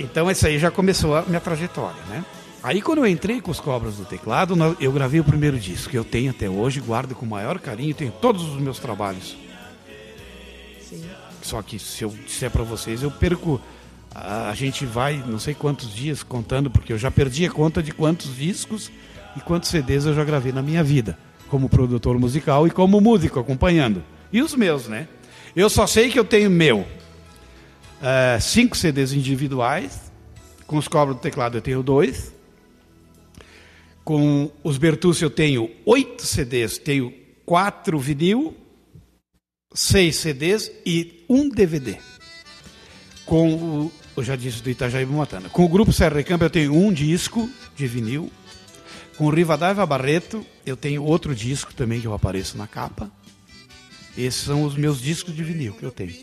Então, 0.00 0.28
isso 0.28 0.44
aí 0.48 0.58
já 0.58 0.72
começou 0.72 1.16
a 1.16 1.22
minha 1.22 1.40
trajetória, 1.40 2.02
né? 2.10 2.24
Aí, 2.62 2.80
quando 2.80 2.98
eu 2.98 3.06
entrei 3.08 3.40
com 3.40 3.50
os 3.50 3.58
Cobras 3.58 3.96
do 3.96 4.04
Teclado, 4.04 4.54
eu 4.78 4.92
gravei 4.92 5.18
o 5.18 5.24
primeiro 5.24 5.58
disco, 5.58 5.90
que 5.90 5.98
eu 5.98 6.04
tenho 6.04 6.30
até 6.30 6.48
hoje, 6.48 6.80
guardo 6.80 7.12
com 7.12 7.26
o 7.26 7.28
maior 7.28 7.58
carinho, 7.58 7.92
tenho 7.92 8.12
todos 8.12 8.44
os 8.48 8.60
meus 8.60 8.78
trabalhos. 8.78 9.36
Sim. 10.80 11.02
Só 11.42 11.60
que, 11.60 11.76
se 11.80 12.04
eu 12.04 12.10
disser 12.24 12.50
para 12.50 12.62
vocês, 12.62 13.02
eu 13.02 13.10
perco. 13.10 13.60
A 14.14 14.54
gente 14.54 14.84
vai 14.84 15.24
não 15.26 15.38
sei 15.38 15.54
quantos 15.54 15.92
dias 15.92 16.22
contando, 16.22 16.70
porque 16.70 16.92
eu 16.92 16.98
já 16.98 17.10
perdi 17.10 17.46
a 17.46 17.50
conta 17.50 17.82
de 17.82 17.92
quantos 17.92 18.36
discos 18.36 18.92
e 19.36 19.40
quantos 19.40 19.70
CDs 19.70 20.04
eu 20.04 20.14
já 20.14 20.22
gravei 20.22 20.52
na 20.52 20.62
minha 20.62 20.84
vida, 20.84 21.18
como 21.48 21.68
produtor 21.68 22.18
musical 22.18 22.66
e 22.66 22.70
como 22.70 23.00
músico, 23.00 23.40
acompanhando. 23.40 24.04
E 24.32 24.40
os 24.40 24.54
meus, 24.54 24.86
né? 24.86 25.08
Eu 25.56 25.68
só 25.68 25.86
sei 25.86 26.10
que 26.10 26.18
eu 26.18 26.24
tenho 26.24 26.50
meu. 26.50 26.80
Uh, 26.80 28.40
cinco 28.40 28.76
CDs 28.76 29.12
individuais. 29.12 30.12
Com 30.66 30.76
os 30.76 30.86
cobras 30.86 31.16
do 31.16 31.20
teclado 31.20 31.58
eu 31.58 31.62
tenho 31.62 31.82
dois. 31.82 32.31
Com 34.04 34.50
os 34.64 34.78
Bertucci 34.78 35.22
eu 35.22 35.30
tenho 35.30 35.70
oito 35.84 36.26
CDs. 36.26 36.78
Tenho 36.78 37.12
quatro 37.44 37.98
vinil, 37.98 38.56
seis 39.74 40.16
CDs 40.16 40.70
e 40.84 41.24
um 41.28 41.48
DVD. 41.48 41.98
Com 43.24 43.54
o, 43.54 43.92
eu 44.16 44.22
já 44.22 44.36
disse 44.36 44.62
do 44.62 44.70
Itajaí 44.70 45.06
Matana. 45.06 45.48
Com 45.48 45.64
o 45.64 45.68
grupo 45.68 45.92
Serra 45.92 46.16
Recampo 46.16 46.44
eu 46.44 46.50
tenho 46.50 46.74
um 46.74 46.92
disco 46.92 47.48
de 47.76 47.86
vinil, 47.86 48.30
com 49.16 49.28
Rivadavia 49.28 49.84
Barreto, 49.86 50.44
eu 50.64 50.76
tenho 50.76 51.04
outro 51.04 51.34
disco 51.34 51.72
também 51.74 52.00
que 52.00 52.06
eu 52.06 52.14
apareço 52.14 52.56
na 52.56 52.66
capa. 52.66 53.10
Esses 54.16 54.42
são 54.42 54.64
os 54.64 54.74
meus 54.74 55.00
discos 55.00 55.34
de 55.34 55.42
vinil 55.44 55.74
que 55.74 55.84
eu 55.84 55.90
tenho. 55.90 56.14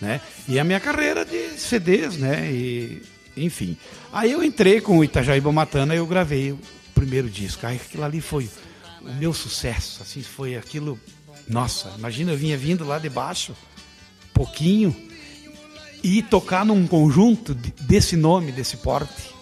Né? 0.00 0.20
E 0.46 0.58
a 0.58 0.64
minha 0.64 0.78
carreira 0.78 1.24
de 1.24 1.58
CDs, 1.58 2.16
né? 2.16 2.52
E, 2.52 3.02
enfim. 3.44 3.76
Aí 4.12 4.32
eu 4.32 4.42
entrei 4.42 4.80
com 4.80 4.98
o 4.98 5.04
Itajaíba 5.04 5.50
Matana 5.52 5.94
e 5.94 5.98
eu 5.98 6.06
gravei 6.06 6.52
o 6.52 6.58
primeiro 6.94 7.28
disco. 7.28 7.66
Aí 7.66 7.76
aquilo 7.76 8.04
ali 8.04 8.20
foi 8.20 8.48
o 9.02 9.12
meu 9.14 9.32
sucesso. 9.32 10.02
Assim, 10.02 10.22
foi 10.22 10.56
aquilo. 10.56 10.98
Nossa, 11.48 11.92
imagina, 11.96 12.32
eu 12.32 12.36
vinha 12.36 12.56
vindo 12.56 12.84
lá 12.84 12.98
de 12.98 13.08
baixo, 13.08 13.54
pouquinho, 14.34 14.94
e 16.02 16.22
tocar 16.22 16.64
num 16.64 16.86
conjunto 16.86 17.54
desse 17.54 18.16
nome, 18.16 18.52
desse 18.52 18.76
porte. 18.76 19.34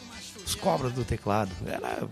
Os 0.45 0.55
cobras 0.55 0.93
do 0.93 1.05
teclado. 1.05 1.51
Era 1.67 2.09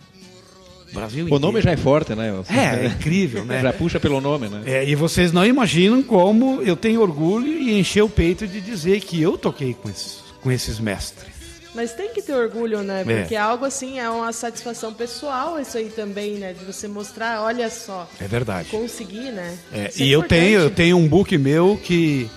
Brasil 0.94 1.26
O 1.28 1.38
nome 1.38 1.60
já 1.60 1.72
é 1.72 1.76
forte, 1.76 2.14
né? 2.14 2.32
É, 2.48 2.84
é 2.84 2.86
incrível, 2.86 3.44
né? 3.44 3.60
já 3.62 3.72
puxa 3.72 3.98
pelo 3.98 4.20
nome, 4.20 4.48
né? 4.48 4.62
É, 4.64 4.88
e 4.88 4.94
vocês 4.94 5.32
não 5.32 5.44
imaginam 5.44 6.02
como 6.02 6.62
eu 6.62 6.76
tenho 6.76 7.02
orgulho 7.02 7.48
e 7.48 7.78
encher 7.78 8.02
o 8.02 8.08
peito 8.08 8.46
de 8.46 8.60
dizer 8.60 9.00
que 9.00 9.20
eu 9.20 9.36
toquei 9.36 9.74
com 9.74 9.90
esses, 9.90 10.20
com 10.40 10.52
esses 10.52 10.78
mestres. 10.78 11.33
Mas 11.74 11.92
tem 11.92 12.14
que 12.14 12.22
ter 12.22 12.34
orgulho, 12.34 12.82
né? 12.82 13.00
É. 13.00 13.20
Porque 13.20 13.34
é. 13.34 13.38
algo 13.38 13.64
assim 13.64 13.98
é 13.98 14.08
uma 14.08 14.32
satisfação 14.32 14.94
pessoal, 14.94 15.60
isso 15.60 15.76
aí 15.76 15.88
também, 15.88 16.34
né? 16.34 16.52
De 16.52 16.64
você 16.64 16.86
mostrar, 16.86 17.42
olha 17.42 17.68
só. 17.68 18.08
É 18.20 18.28
verdade. 18.28 18.68
Conseguir, 18.68 19.32
né? 19.32 19.58
É, 19.72 19.90
e 19.96 20.04
é 20.04 20.06
eu 20.14 20.22
tenho, 20.22 20.60
eu 20.60 20.70
tenho 20.70 20.96
um 20.96 21.08
book 21.08 21.36
meu 21.36 21.78
que 21.82 22.30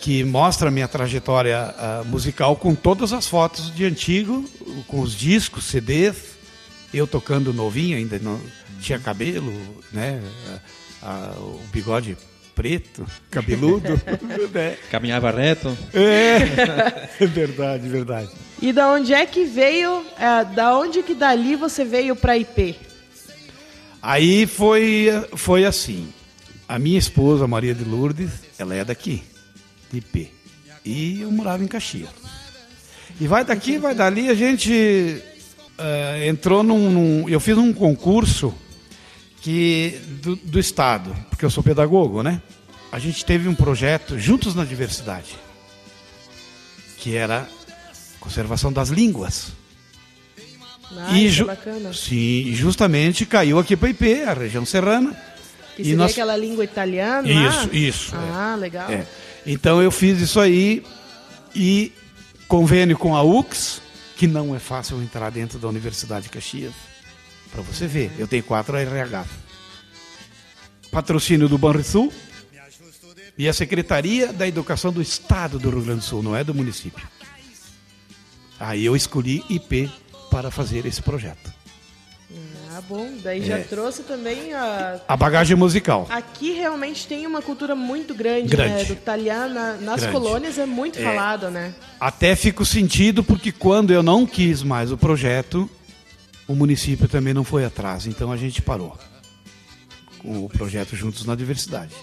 que 0.00 0.22
mostra 0.24 0.68
a 0.68 0.70
minha 0.70 0.88
trajetória 0.88 1.74
uh, 1.74 2.04
musical 2.04 2.56
com 2.56 2.74
todas 2.74 3.12
as 3.12 3.26
fotos 3.26 3.74
de 3.74 3.84
antigo, 3.84 4.48
com 4.86 5.00
os 5.00 5.12
discos, 5.12 5.64
CDs, 5.64 6.16
eu 6.94 7.06
tocando 7.06 7.52
novinho, 7.52 7.96
ainda 7.98 8.18
não 8.18 8.40
tinha 8.80 8.98
cabelo, 8.98 9.52
né? 9.92 10.22
A, 11.02 11.10
a, 11.10 11.30
o 11.38 11.60
bigode 11.72 12.16
preto, 12.58 13.06
cabeludo. 13.30 13.88
né? 14.52 14.76
Caminhava 14.90 15.30
reto. 15.30 15.78
É, 15.94 17.22
é 17.22 17.22
verdade, 17.26 17.88
verdade. 17.88 18.30
E 18.60 18.72
da 18.72 18.92
onde 18.92 19.14
é 19.14 19.24
que 19.24 19.44
veio, 19.44 20.04
é, 20.18 20.44
da 20.44 20.76
onde 20.76 21.04
que 21.04 21.14
dali 21.14 21.54
você 21.54 21.84
veio 21.84 22.16
para 22.16 22.36
IP? 22.36 22.74
Aí 24.02 24.44
foi, 24.44 25.06
foi 25.36 25.64
assim. 25.64 26.08
A 26.68 26.78
minha 26.78 26.98
esposa, 26.98 27.46
Maria 27.46 27.74
de 27.74 27.84
Lourdes, 27.84 28.30
ela 28.58 28.74
é 28.74 28.84
daqui, 28.84 29.22
de 29.90 29.98
IP. 29.98 30.32
E 30.84 31.20
eu 31.22 31.30
morava 31.30 31.62
em 31.62 31.68
Caxias. 31.68 32.10
E 33.20 33.26
vai 33.28 33.44
daqui, 33.44 33.78
vai 33.78 33.94
dali, 33.94 34.28
a 34.28 34.34
gente 34.34 35.22
uh, 35.78 36.24
entrou 36.24 36.62
num, 36.62 36.90
num, 36.90 37.28
Eu 37.28 37.40
fiz 37.40 37.56
um 37.56 37.72
concurso 37.72 38.54
que 39.40 40.00
do, 40.22 40.36
do 40.36 40.58
Estado, 40.58 41.14
porque 41.30 41.44
eu 41.44 41.50
sou 41.50 41.62
pedagogo, 41.62 42.22
né? 42.22 42.42
A 42.90 42.98
gente 42.98 43.24
teve 43.24 43.48
um 43.48 43.54
projeto 43.54 44.18
Juntos 44.18 44.54
na 44.54 44.64
Diversidade, 44.64 45.36
que 46.98 47.16
era 47.16 47.48
conservação 48.18 48.72
das 48.72 48.88
línguas. 48.88 49.52
Ah, 50.96 51.18
e 51.18 51.28
ju 51.28 51.44
bacana. 51.44 51.92
Sim, 51.92 52.50
justamente 52.54 53.26
caiu 53.26 53.58
aqui 53.58 53.76
para 53.76 53.90
IP, 53.90 54.22
a 54.22 54.32
região 54.32 54.64
serrana. 54.64 55.14
Que 55.76 55.84
seria 55.84 55.98
nós... 55.98 56.12
aquela 56.12 56.36
língua 56.36 56.64
italiana? 56.64 57.28
Isso, 57.28 57.68
isso. 57.72 58.12
Ah, 58.16 58.54
é. 58.56 58.60
legal. 58.60 58.90
É. 58.90 59.06
Então 59.46 59.82
eu 59.82 59.90
fiz 59.90 60.20
isso 60.20 60.40
aí 60.40 60.82
e 61.54 61.92
convênio 62.48 62.96
com 62.96 63.14
a 63.14 63.22
UX, 63.22 63.80
que 64.16 64.26
não 64.26 64.56
é 64.56 64.58
fácil 64.58 65.00
entrar 65.02 65.30
dentro 65.30 65.58
da 65.58 65.68
Universidade 65.68 66.24
de 66.24 66.30
Caxias. 66.30 66.72
Para 67.50 67.62
você 67.62 67.86
ver, 67.86 68.12
eu 68.18 68.26
tenho 68.28 68.42
quatro 68.42 68.76
RH. 68.76 69.24
Patrocínio 70.90 71.48
do 71.48 71.58
Banrisul 71.58 72.12
e 73.36 73.48
a 73.48 73.52
Secretaria 73.52 74.32
da 74.32 74.46
Educação 74.48 74.92
do 74.92 75.02
Estado 75.02 75.58
do 75.58 75.70
Rio 75.70 75.82
Grande 75.82 76.00
do 76.00 76.04
Sul, 76.04 76.22
não 76.22 76.34
é 76.36 76.42
do 76.42 76.54
município. 76.54 77.06
Aí 78.58 78.84
eu 78.84 78.96
escolhi 78.96 79.44
IP 79.48 79.90
para 80.30 80.50
fazer 80.50 80.84
esse 80.86 81.00
projeto. 81.02 81.52
Ah, 82.74 82.80
bom. 82.88 83.10
Daí 83.22 83.44
já 83.44 83.58
É. 83.58 83.62
trouxe 83.62 84.02
também 84.02 84.52
a. 84.52 85.00
A 85.08 85.16
bagagem 85.16 85.56
musical. 85.56 86.06
Aqui 86.10 86.52
realmente 86.52 87.06
tem 87.08 87.26
uma 87.26 87.40
cultura 87.42 87.74
muito 87.74 88.14
grande, 88.14 88.48
Grande. 88.48 88.74
né? 88.74 88.84
Do 88.84 88.92
italiano 88.92 89.54
na- 89.54 89.72
nas 89.74 90.00
Grande. 90.00 90.12
colônias 90.12 90.58
é 90.58 90.66
muito 90.66 91.00
falado, 91.02 91.50
né? 91.50 91.74
Até 91.98 92.36
fico 92.36 92.64
sentido 92.64 93.24
porque 93.24 93.50
quando 93.50 93.92
eu 93.92 94.02
não 94.02 94.26
quis 94.26 94.62
mais 94.62 94.92
o 94.92 94.96
projeto, 94.98 95.68
o 96.48 96.54
município 96.54 97.06
também 97.06 97.34
não 97.34 97.44
foi 97.44 97.64
atrás, 97.64 98.06
então 98.06 98.32
a 98.32 98.36
gente 98.36 98.62
parou 98.62 98.98
com 100.18 100.44
o 100.44 100.48
projeto 100.48 100.96
Juntos 100.96 101.24
na 101.24 101.34
Diversidade. 101.34 101.94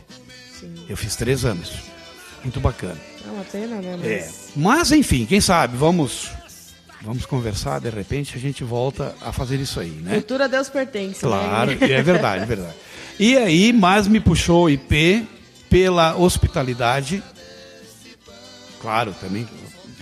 Sim. 0.59 0.73
Eu 0.87 0.95
fiz 0.95 1.15
três 1.15 1.43
anos, 1.43 1.73
muito 2.43 2.59
bacana. 2.61 2.97
É 3.27 3.31
uma 3.31 3.43
pena, 3.43 3.81
né? 3.81 3.97
Mas... 3.99 4.07
É. 4.07 4.31
Mas 4.55 4.91
enfim, 4.91 5.25
quem 5.25 5.41
sabe, 5.41 5.75
vamos 5.75 6.29
vamos 7.01 7.25
conversar, 7.25 7.79
de 7.79 7.89
repente 7.89 8.35
a 8.35 8.39
gente 8.39 8.63
volta 8.63 9.13
a 9.21 9.31
fazer 9.31 9.59
isso 9.59 9.79
aí, 9.79 9.89
né? 9.89 10.13
Cultura 10.15 10.47
Deus 10.47 10.69
pertence, 10.69 11.19
Claro, 11.19 11.71
né? 11.71 11.91
é 11.91 12.01
verdade, 12.01 12.43
é 12.43 12.45
verdade. 12.45 12.75
E 13.19 13.37
aí, 13.37 13.71
mais 13.71 14.07
me 14.07 14.19
puxou 14.19 14.65
o 14.65 14.69
IP 14.69 15.25
pela 15.69 16.15
hospitalidade. 16.15 17.23
Claro, 18.81 19.13
também 19.19 19.47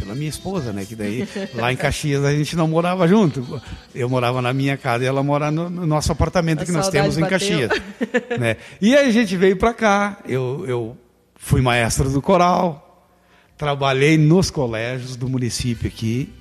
pela 0.04 0.14
minha 0.14 0.30
esposa, 0.30 0.74
né? 0.74 0.86
Que 0.86 0.96
daí 0.96 1.28
lá 1.56 1.72
em 1.72 1.78
Caxias 1.78 2.24
a 2.26 2.34
gente 2.34 2.56
não 2.56 2.68
morava 2.68 3.08
junto. 3.08 3.62
Eu 3.96 4.10
morava 4.10 4.42
na 4.42 4.54
minha 4.54 4.76
casa 4.78 5.04
e 5.04 5.08
ela 5.08 5.24
mora 5.24 5.50
no, 5.50 5.70
no 5.70 5.88
nosso 5.88 6.12
apartamento 6.12 6.62
A 6.62 6.66
que 6.66 6.72
nós 6.72 6.90
temos 6.90 7.18
em 7.18 7.22
bateu. 7.22 7.40
Caxias. 7.40 7.72
né? 8.40 8.58
E 8.82 8.96
aí 8.96 9.08
a 9.08 9.12
gente 9.12 9.36
veio 9.38 9.56
para 9.56 9.74
cá. 9.74 10.20
Eu, 10.28 10.66
eu 10.68 10.98
fui 11.36 11.62
maestro 11.62 12.10
do 12.10 12.22
coral, 12.22 13.10
trabalhei 13.58 14.18
nos 14.18 14.52
colégios 14.52 15.16
do 15.16 15.30
município 15.30 15.88
aqui. 15.88 16.32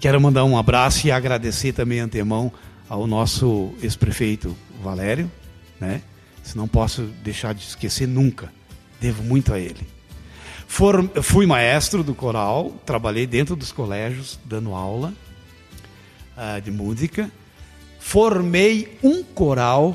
Quero 0.00 0.20
mandar 0.20 0.44
um 0.44 0.56
abraço 0.56 1.06
e 1.06 1.10
agradecer 1.10 1.72
também 1.72 2.00
antemão 2.00 2.50
ao 2.88 3.06
nosso 3.06 3.72
ex-prefeito 3.82 4.56
Valério, 4.82 5.30
né? 5.80 6.02
Isso 6.44 6.58
não 6.58 6.68
posso 6.68 7.02
deixar 7.22 7.54
de 7.54 7.62
esquecer 7.62 8.06
nunca. 8.06 8.52
Devo 9.00 9.22
muito 9.22 9.52
a 9.52 9.58
ele. 9.58 9.93
For- 10.74 11.08
fui 11.22 11.46
maestro 11.46 12.02
do 12.02 12.16
coral, 12.16 12.72
trabalhei 12.84 13.28
dentro 13.28 13.54
dos 13.54 13.70
colégios 13.70 14.40
dando 14.44 14.74
aula 14.74 15.14
ah, 16.36 16.58
de 16.58 16.72
música. 16.72 17.30
Formei 18.00 18.98
um 19.00 19.22
coral 19.22 19.94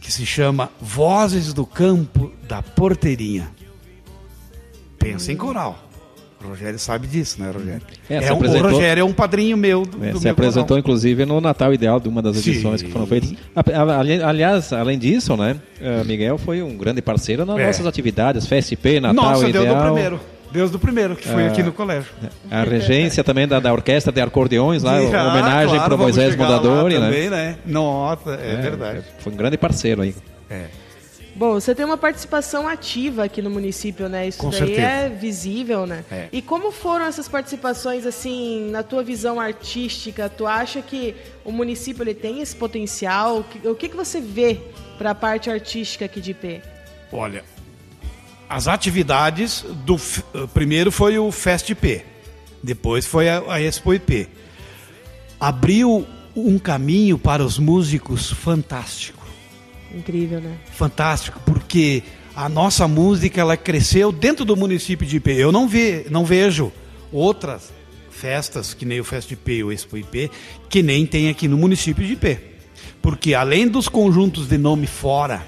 que 0.00 0.12
se 0.12 0.24
chama 0.24 0.70
Vozes 0.80 1.52
do 1.52 1.66
Campo 1.66 2.32
da 2.44 2.62
Porteirinha. 2.62 3.52
Pensa 4.96 5.32
em 5.32 5.36
coral. 5.36 5.85
O 6.46 6.50
Rogério 6.50 6.78
sabe 6.78 7.06
disso, 7.08 7.40
né, 7.42 7.50
Rogério? 7.50 7.82
É, 8.08 8.20
se 8.22 8.32
um- 8.32 8.36
O 8.36 8.62
Rogério 8.70 9.00
é 9.00 9.04
um 9.04 9.12
padrinho 9.12 9.56
meu 9.56 9.82
do, 9.84 10.04
É, 10.04 10.10
do 10.12 10.18
se 10.18 10.24
meu 10.24 10.32
apresentou, 10.32 10.68
coral. 10.68 10.78
inclusive, 10.80 11.26
no 11.26 11.40
Natal 11.40 11.74
Ideal 11.74 11.98
de 11.98 12.08
uma 12.08 12.22
das 12.22 12.36
Sim. 12.36 12.50
edições 12.50 12.82
que 12.82 12.90
foram 12.90 13.06
feitas. 13.06 13.34
Aliás, 14.24 14.72
além 14.72 14.98
disso, 14.98 15.36
né, 15.36 15.56
eh, 15.80 16.02
Miguel 16.04 16.38
foi 16.38 16.62
um 16.62 16.76
grande 16.76 17.02
parceiro 17.02 17.44
nas 17.44 17.58
É. 17.58 17.66
nossas 17.66 17.86
atividades, 17.86 18.46
FSP, 18.46 19.00
Natal 19.00 19.14
Nossa, 19.30 19.48
Ideal. 19.48 19.64
Deus 19.64 19.76
do 19.76 19.82
primeiro. 19.84 20.20
Deus 20.52 20.70
do 20.70 20.78
primeiro, 20.78 21.16
que 21.16 21.26
foi 21.28 21.44
Ah. 21.44 21.48
aqui 21.48 21.62
no 21.62 21.72
colégio. 21.72 22.10
A 22.50 22.62
regência 22.62 23.22
também 23.24 23.46
da, 23.48 23.58
da 23.60 23.72
Orquestra 23.72 24.12
de 24.12 24.20
Acordeões, 24.20 24.82
lá, 24.82 25.00
Sim, 25.00 25.12
ah, 25.14 25.28
homenagem 25.28 25.74
claro, 25.74 25.84
para 25.88 25.96
Moisés 25.96 26.36
Mondadori, 26.36 26.94
né? 26.98 27.00
também, 27.06 27.28
né? 27.28 27.56
Nossa, 27.66 28.30
é, 28.34 28.56
verdade. 28.62 29.00
Foi 29.18 29.32
um 29.32 29.36
grande 29.36 29.58
parceiro 29.58 30.02
aí. 30.02 30.14
É. 30.48 30.66
Bom, 31.36 31.52
você 31.52 31.74
tem 31.74 31.84
uma 31.84 31.98
participação 31.98 32.66
ativa 32.66 33.24
aqui 33.24 33.42
no 33.42 33.50
município, 33.50 34.08
né? 34.08 34.26
Isso 34.26 34.38
Com 34.38 34.48
daí 34.48 34.58
certeza. 34.58 34.80
é 34.80 35.08
visível, 35.10 35.86
né? 35.86 36.02
É. 36.10 36.28
E 36.32 36.40
como 36.40 36.72
foram 36.72 37.04
essas 37.04 37.28
participações, 37.28 38.06
assim, 38.06 38.70
na 38.70 38.82
tua 38.82 39.02
visão 39.02 39.38
artística? 39.38 40.30
Tu 40.30 40.46
acha 40.46 40.80
que 40.80 41.14
o 41.44 41.52
município 41.52 42.02
ele 42.02 42.14
tem 42.14 42.40
esse 42.40 42.56
potencial? 42.56 43.44
O 43.64 43.74
que, 43.74 43.90
que, 43.90 43.96
você 43.96 44.18
vê 44.18 44.58
para 44.96 45.10
a 45.10 45.14
parte 45.14 45.50
artística 45.50 46.06
aqui 46.06 46.22
de 46.22 46.30
IP? 46.30 46.62
Olha, 47.12 47.44
as 48.48 48.66
atividades 48.66 49.62
do 49.84 49.96
eh, 49.96 50.46
primeiro 50.54 50.90
foi 50.90 51.18
o 51.18 51.30
Fest 51.30 51.68
IP, 51.68 52.02
depois 52.62 53.04
foi 53.04 53.28
a, 53.28 53.42
a 53.46 53.60
Expo 53.60 53.92
IP. 53.92 54.26
Abriu 55.38 56.06
um 56.34 56.58
caminho 56.58 57.18
para 57.18 57.44
os 57.44 57.58
músicos 57.58 58.30
fantástico, 58.30 59.25
Incrível, 59.96 60.40
né? 60.40 60.56
fantástico, 60.72 61.40
porque 61.46 62.02
a 62.34 62.48
nossa 62.48 62.86
música 62.86 63.40
ela 63.40 63.56
cresceu 63.56 64.12
dentro 64.12 64.44
do 64.44 64.54
município 64.56 65.06
de 65.06 65.16
IP. 65.16 65.30
Eu 65.32 65.50
não 65.50 65.66
ve, 65.66 66.06
não 66.10 66.24
vejo 66.24 66.70
outras 67.10 67.72
festas 68.10 68.74
que 68.74 68.84
nem 68.84 69.00
o 69.00 69.04
Fest 69.04 69.30
IP 69.30 69.52
e 69.52 69.64
o 69.64 69.72
Expo 69.72 69.96
IP 69.96 70.30
que 70.68 70.82
nem 70.82 71.06
tem 71.06 71.28
aqui 71.28 71.48
no 71.48 71.56
município 71.56 72.04
de 72.06 72.12
IP. 72.14 72.38
Porque 73.00 73.34
além 73.34 73.68
dos 73.68 73.88
conjuntos 73.88 74.48
de 74.48 74.58
nome 74.58 74.86
fora, 74.86 75.42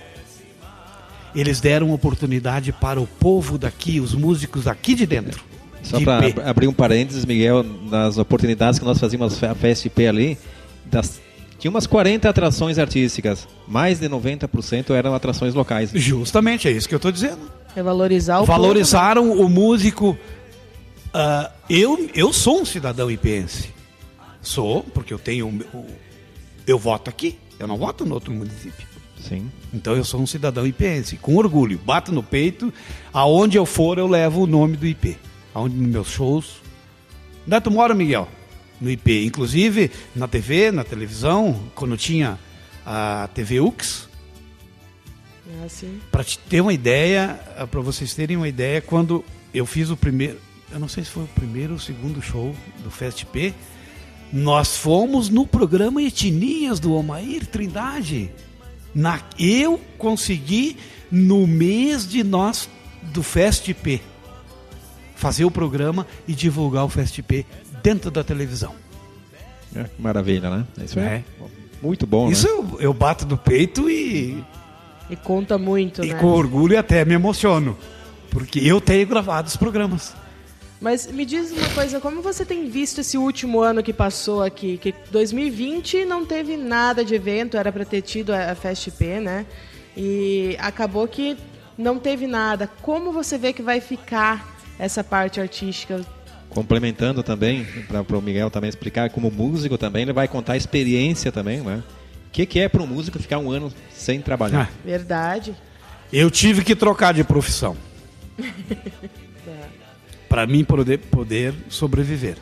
eles 1.35 1.61
deram 1.61 1.93
oportunidade 1.93 2.73
para 2.73 3.01
o 3.01 3.07
povo 3.07 3.59
daqui, 3.59 4.01
os 4.01 4.15
músicos 4.15 4.67
aqui 4.67 4.95
de 4.95 5.07
dentro. 5.07 5.45
Só 5.83 5.99
de 5.99 6.05
para 6.05 6.29
IP. 6.29 6.41
abrir 6.41 6.69
um 6.69 6.73
parênteses, 6.73 7.25
Miguel, 7.25 7.63
nas 7.63 8.19
oportunidades 8.19 8.79
que 8.79 8.85
nós 8.85 8.99
fazíamos 8.99 9.43
a 9.43 9.55
FSP 9.55 10.07
ali, 10.07 10.39
das- 10.85 11.21
tinha 11.59 11.71
umas 11.71 11.87
40 11.87 12.29
atrações 12.29 12.79
artísticas, 12.79 13.49
mais 13.66 13.99
de 13.99 14.09
90% 14.09 14.90
eram 14.90 15.14
atrações 15.14 15.55
locais. 15.55 15.90
Justamente, 15.92 16.68
é 16.68 16.71
isso 16.71 16.88
que 16.88 16.94
eu 16.94 16.99
estou 16.99 17.12
dizendo. 17.12 17.51
É 17.75 17.83
valorizar 17.83 18.40
o 18.40 18.44
Valorizaram 18.44 19.33
o 19.33 19.49
músico. 19.49 20.16
ah, 21.12 21.51
eu, 21.68 22.09
eu 22.14 22.33
sou 22.33 22.61
um 22.61 22.64
cidadão 22.64 23.11
ipense. 23.11 23.71
Sou, 24.40 24.83
porque 24.83 25.12
eu 25.12 25.18
tenho. 25.18 25.49
o 25.49 25.87
eu 26.68 26.79
voto 26.79 27.09
aqui, 27.09 27.38
eu 27.59 27.66
não 27.66 27.79
voto 27.79 28.05
no 28.05 28.14
outro 28.14 28.33
município. 28.33 28.87
Sim. 29.18 29.51
Então 29.73 29.97
eu 29.97 30.05
sou 30.05 30.21
um 30.21 30.27
cidadão 30.27 30.66
ipense, 30.66 31.16
com 31.16 31.35
orgulho. 31.37 31.81
Bato 31.85 32.12
no 32.12 32.23
peito, 32.23 32.73
aonde 33.12 33.57
eu 33.57 33.64
for 33.64 33.99
eu 33.99 34.07
levo 34.07 34.42
o 34.42 34.47
nome 34.47 34.77
do 34.77 34.87
IP. 34.87 35.16
Aonde 35.55 35.77
nos 35.77 35.88
meus 35.88 36.09
shows. 36.09 36.61
Onde 37.47 37.61
tu 37.62 37.71
mora, 37.71 37.94
Miguel? 37.94 38.29
No 38.81 38.91
IP. 38.91 39.25
Inclusive 39.25 39.91
na 40.14 40.29
TV, 40.29 40.71
na 40.71 40.85
televisão, 40.85 41.61
quando 41.75 41.97
tinha 41.97 42.38
a 42.85 43.29
TV 43.35 43.61
UX. 43.61 44.09
Ah, 45.51 45.67
para 46.11 46.25
te 46.25 46.38
ter 46.38 46.61
uma 46.61 46.73
ideia, 46.73 47.41
para 47.71 47.81
vocês 47.81 48.14
terem 48.14 48.37
uma 48.37 48.49
ideia, 48.49 48.81
quando 48.81 49.25
eu 49.53 49.64
fiz 49.64 49.91
o 49.91 49.97
primeiro, 49.97 50.38
eu 50.71 50.79
não 50.79 50.88
sei 50.88 51.05
se 51.05 51.11
foi 51.11 51.25
o 51.25 51.29
primeiro 51.29 51.73
ou 51.73 51.79
o 51.79 51.81
segundo 51.81 52.21
show 52.21 52.55
do 52.83 52.91
Fest 52.91 53.25
P, 53.27 53.55
nós 54.33 54.77
fomos 54.77 55.29
no 55.29 55.47
programa 55.47 56.03
Etnias 56.03 56.79
do 56.79 56.95
Omair 56.95 57.47
Trindade. 57.47 58.31
Na, 58.95 59.21
eu 59.38 59.81
consegui 59.97 60.77
no 61.11 61.47
mês 61.47 62.07
de 62.07 62.23
nós 62.23 62.69
do 63.03 63.23
Fest 63.23 63.73
P 63.75 64.01
fazer 65.14 65.45
o 65.45 65.51
programa 65.51 66.07
e 66.29 66.33
divulgar 66.33 66.85
o 66.85 66.88
Fest 66.88 67.21
P 67.23 67.45
dentro 67.83 68.11
da 68.11 68.23
televisão. 68.25 68.75
É, 69.75 69.85
maravilha, 69.99 70.49
né? 70.51 70.64
Isso 70.83 70.99
é, 70.99 71.03
É. 71.17 71.25
muito 71.83 72.07
bom, 72.07 72.31
Isso 72.31 72.47
né? 72.47 72.53
eu, 72.53 72.81
eu 72.81 72.95
bato 72.95 73.27
no 73.27 73.37
peito 73.37 73.88
e 73.91 74.43
E 75.11 75.17
conta 75.17 75.57
muito, 75.59 76.05
E 76.05 76.12
né? 76.12 76.19
com 76.19 76.27
orgulho 76.29 76.79
até 76.79 77.05
me 77.05 77.14
emociono. 77.14 77.77
Porque 78.31 78.59
eu 78.61 78.81
tenho 78.81 79.07
gravado 79.07 79.49
os 79.49 79.57
programas. 79.57 80.14
Mas 80.81 81.07
me 81.11 81.25
diz 81.25 81.51
uma 81.51 81.69
coisa, 81.71 81.99
como 81.99 82.23
você 82.23 82.45
tem 82.45 82.69
visto 82.69 83.01
esse 83.01 83.19
último 83.19 83.61
ano 83.61 83.83
que 83.83 83.93
passou 83.93 84.43
aqui? 84.43 84.79
Que 84.79 84.95
2020 85.11 86.05
não 86.05 86.25
teve 86.25 86.57
nada 86.57 87.05
de 87.05 87.14
evento, 87.14 87.57
era 87.57 87.73
para 87.73 87.85
ter 87.85 88.01
tido 88.03 88.33
a 88.33 88.55
FestP, 88.55 89.19
né? 89.19 89.45
E 89.97 90.57
acabou 90.61 91.09
que 91.09 91.37
não 91.77 91.99
teve 91.99 92.27
nada. 92.29 92.71
Como 92.81 93.12
você 93.12 93.37
vê 93.37 93.53
que 93.53 93.62
vai 93.62 93.81
ficar 93.81 94.57
essa 94.79 95.03
parte 95.03 95.41
artística? 95.41 96.05
Complementando 96.59 97.23
também, 97.23 97.64
para 97.87 98.18
o 98.18 98.21
Miguel 98.21 98.51
também 98.51 98.68
explicar, 98.68 99.11
como 99.11 99.31
músico 99.31 99.79
também, 99.79 100.03
ele 100.03 100.12
vai 100.12 100.27
contar 100.27 100.55
a 100.55 100.57
experiência 100.57 101.31
também, 101.31 101.61
né? 101.61 101.85
O 102.27 102.31
que, 102.33 102.44
que 102.44 102.59
é 102.59 102.68
para 102.68 102.83
um 102.83 102.87
músico 102.87 103.16
ficar 103.21 103.38
um 103.38 103.49
ano 103.49 103.73
sem 103.94 104.21
trabalhar? 104.21 104.68
Ah, 104.68 104.79
Verdade. 104.85 105.55
eu 106.12 106.29
tive 106.33 106.64
que 106.64 106.75
trocar 106.75 107.14
de 107.14 107.23
profissão. 107.23 107.77
Para 110.29 110.49
mim 110.49 110.64
poder, 110.64 110.99
poder 110.99 111.55
sobreviver. 111.68 112.37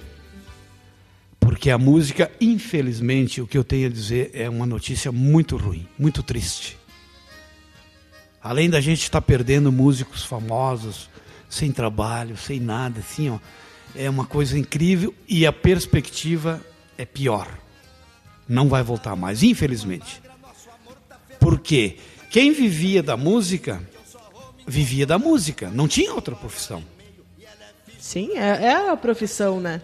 Porque 1.39 1.69
a 1.69 1.77
música, 1.77 2.31
infelizmente, 2.41 3.43
o 3.43 3.47
que 3.47 3.59
eu 3.59 3.65
tenho 3.65 3.87
a 3.87 3.91
dizer 3.91 4.31
é 4.33 4.49
uma 4.49 4.65
notícia 4.65 5.13
muito 5.13 5.59
ruim, 5.59 5.87
muito 5.99 6.23
triste. 6.23 6.79
Além 8.43 8.71
da 8.71 8.81
gente 8.81 9.03
estar 9.03 9.21
perdendo 9.21 9.71
músicos 9.71 10.25
famosos, 10.25 11.11
sem 11.51 11.71
trabalho, 11.71 12.35
sem 12.35 12.59
nada, 12.59 13.01
assim, 13.01 13.29
ó, 13.29 13.39
é 13.95 14.09
uma 14.09 14.27
coisa 14.27 14.59
incrível 14.59 15.15
e 15.29 15.47
a 15.47 15.53
perspectiva 15.53 16.61
é 16.99 17.05
pior. 17.05 17.49
Não 18.49 18.69
vai 18.69 18.83
voltar 18.83 19.17
mais, 19.17 19.43
infelizmente. 19.43 20.23
Porque 21.41 21.97
quem 22.31 22.53
vivia 22.53 23.03
da 23.03 23.17
música, 23.17 23.83
vivia 24.67 25.07
da 25.07 25.19
música, 25.19 25.71
não 25.71 25.89
tinha 25.89 26.13
outra 26.13 26.35
profissão. 26.35 26.83
Sim, 27.99 28.37
é, 28.37 28.67
é 28.67 28.91
a 28.91 28.97
profissão, 28.97 29.61
né? 29.61 29.83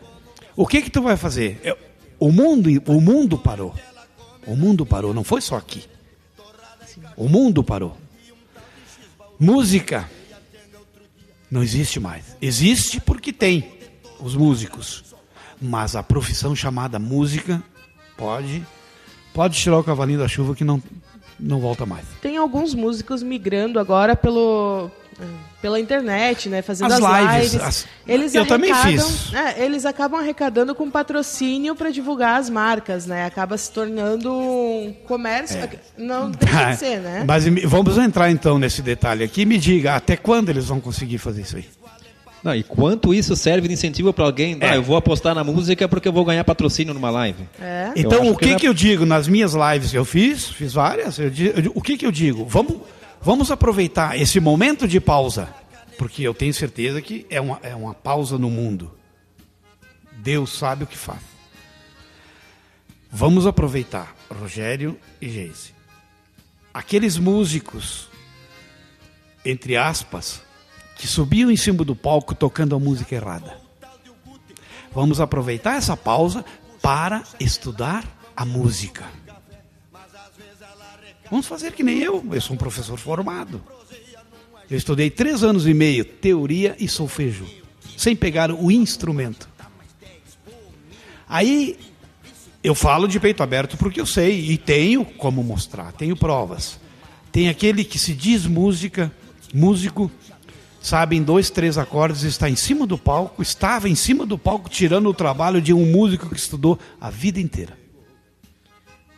O 0.55 0.67
que 0.67 0.83
que 0.83 0.91
tu 0.91 1.03
vai 1.03 1.17
fazer? 1.17 1.61
É, 1.65 1.77
O 2.19 2.31
mundo, 2.31 2.71
o 2.87 3.01
mundo 3.01 3.39
parou. 3.39 3.75
O 4.47 4.55
mundo 4.55 4.87
parou, 4.87 5.13
não 5.15 5.25
foi 5.25 5.41
só 5.41 5.57
aqui. 5.57 5.85
O 7.17 7.29
mundo 7.29 7.65
parou. 7.65 7.97
Música 9.39 10.09
não 11.53 11.63
existe 11.63 12.01
mais. 12.01 12.35
Existe 12.41 12.99
porque 12.99 13.31
tem 13.31 13.82
os 14.23 14.35
músicos. 14.37 15.05
Mas 15.61 15.95
a 15.95 16.03
profissão 16.03 16.55
chamada 16.57 16.99
música 16.99 17.63
pode 18.17 18.63
pode 19.33 19.57
tirar 19.57 19.79
o 19.79 19.85
cavalinho 19.85 20.19
da 20.19 20.29
chuva 20.29 20.55
que 20.55 20.65
não 20.65 20.83
não 21.39 21.59
volta 21.61 21.85
mais. 21.87 22.05
Tem 22.21 22.37
alguns 22.37 22.75
músicos 22.75 23.23
migrando 23.23 23.79
agora 23.79 24.15
pelo 24.17 24.91
pela 25.61 25.79
internet, 25.79 26.49
né, 26.49 26.63
fazendo 26.63 26.93
As 26.93 27.01
as, 27.01 27.21
lives, 27.21 27.53
lives. 27.53 27.67
as- 27.67 27.87
Eles 28.09 28.35
eu 28.35 28.45
também 28.47 28.75
fiz. 28.75 29.33
é, 29.33 29.65
eles 29.65 29.85
acabam 29.87 30.19
arrecadando 30.21 30.75
com 30.75 30.91
patrocínio 30.91 31.77
para 31.77 31.91
divulgar 31.91 32.41
as 32.41 32.51
marcas, 32.51 33.07
né? 33.07 33.25
Acaba 33.27 33.57
se 33.57 33.71
tornando 33.71 34.33
um 34.33 34.93
comércio. 35.07 35.61
Não 35.97 36.29
deixa 36.31 36.71
de 36.73 36.77
ser, 36.79 37.01
né? 37.01 37.25
Mas 37.27 37.45
vamos 37.65 37.97
entrar 37.99 38.31
então 38.33 38.59
nesse 38.59 38.83
detalhe 38.83 39.23
aqui. 39.23 39.45
Me 39.45 39.59
diga, 39.59 39.95
até 39.95 40.17
quando 40.17 40.49
eles 40.49 40.65
vão 40.67 40.81
conseguir 40.81 41.19
fazer 41.19 41.43
isso 41.43 41.57
aí? 41.57 41.69
Não, 42.43 42.55
e 42.55 42.63
quanto 42.65 43.15
isso 43.15 43.37
serve 43.37 43.69
de 43.69 43.75
incentivo 43.75 44.13
para 44.13 44.25
alguém? 44.25 44.59
Ah, 44.61 44.75
É. 44.75 44.77
eu 44.77 44.83
vou 44.83 44.97
apostar 44.97 45.33
na 45.35 45.45
música 45.45 45.89
porque 45.89 46.09
eu 46.09 46.13
vou 46.13 46.25
ganhar 46.25 46.43
patrocínio 46.45 46.93
numa 46.93 47.09
live. 47.11 47.45
É. 47.61 47.93
Então, 47.95 48.29
o 48.31 48.37
que 48.37 48.47
que, 48.47 48.53
na- 48.53 48.59
que 48.59 48.69
eu 48.69 48.75
digo 48.75 49.07
nas 49.07 49.29
minhas 49.29 49.55
lives? 49.55 49.95
Eu 49.95 50.05
fiz, 50.05 50.49
fiz 50.49 50.73
várias. 50.73 51.19
eu 51.19 51.27
eu 51.29 51.73
o 51.75 51.81
que, 51.81 51.97
que 51.97 52.05
eu 52.05 52.11
digo? 52.11 52.45
Vamos, 52.47 52.81
vamos 53.21 53.51
aproveitar 53.53 54.21
esse 54.21 54.41
momento 54.41 54.89
de 54.89 54.99
pausa, 55.01 55.49
porque 55.97 56.23
eu 56.23 56.35
tenho 56.35 56.53
certeza 56.53 57.01
que 57.01 57.25
é 57.31 57.41
uma, 57.41 57.61
é 57.63 57.75
uma 57.77 57.95
pausa 57.95 58.37
no 58.37 58.51
mundo. 58.51 58.91
Deus 60.19 60.53
sabe 60.59 60.83
o 60.83 60.87
que 60.87 60.99
faz. 60.99 61.21
Vamos 63.11 63.47
aproveitar, 63.47 64.17
Rogério 64.31 64.99
e 65.21 65.29
Geise. 65.29 65.71
Aqueles 66.73 67.19
músicos, 67.19 68.09
entre 69.45 69.77
aspas, 69.77 70.41
que 71.03 71.43
em 71.43 71.57
cima 71.57 71.85
do 71.85 71.97
palco 71.97 72.33
tocando 72.33 72.77
a 72.77 72.79
música 72.79 73.17
errada. 73.17 73.57
Vamos 74.95 75.21
aproveitar 75.21 75.75
essa 75.75 75.97
pausa 75.97 76.45
para 76.81 77.25
estudar 77.41 78.07
a 78.37 78.45
música. 78.45 79.05
Vamos 81.29 81.49
fazer 81.49 81.73
que 81.73 81.83
nem 81.83 81.99
eu. 81.99 82.25
Eu 82.31 82.41
sou 82.41 82.55
um 82.55 82.59
professor 82.59 82.97
formado. 82.99 83.61
Eu 84.71 84.79
estudei 84.79 85.11
três 85.11 85.43
anos 85.43 85.67
e 85.67 85.75
meio 85.75 86.05
teoria 86.05 86.77
e 86.79 86.87
solfejo, 86.87 87.47
sem 87.97 88.15
pegar 88.15 88.53
o 88.53 88.71
instrumento. 88.71 89.49
Aí 91.29 91.77
eu 92.63 92.77
falo 92.77 93.09
de 93.09 93.19
peito 93.19 93.43
aberto 93.43 93.77
porque 93.77 94.01
eu 94.01 94.07
sei 94.07 94.51
e 94.53 94.57
tenho 94.57 95.05
como 95.05 95.43
mostrar, 95.43 95.91
tenho 95.93 96.17
provas. 96.17 96.79
Tem 97.33 97.49
aquele 97.49 97.83
que 97.83 97.99
se 97.99 98.15
diz 98.15 98.47
música, 98.47 99.11
músico, 99.53 100.09
sabe 100.83 101.17
em 101.17 101.23
dois, 101.23 101.49
três 101.49 101.79
acordes, 101.79 102.23
está 102.25 102.51
em 102.51 102.57
cima 102.57 102.87
do 102.87 102.99
palco, 102.99 103.41
estava 103.41 103.89
em 103.89 103.95
cima 103.95 104.27
do 104.27 104.37
palco 104.37 104.69
tirando 104.69 105.09
o 105.09 105.15
trabalho 105.15 105.61
de 105.63 105.73
um 105.73 105.87
músico 105.87 106.29
que 106.29 106.37
estudou 106.37 106.79
a 107.01 107.09
vida 107.09 107.41
inteira. 107.41 107.81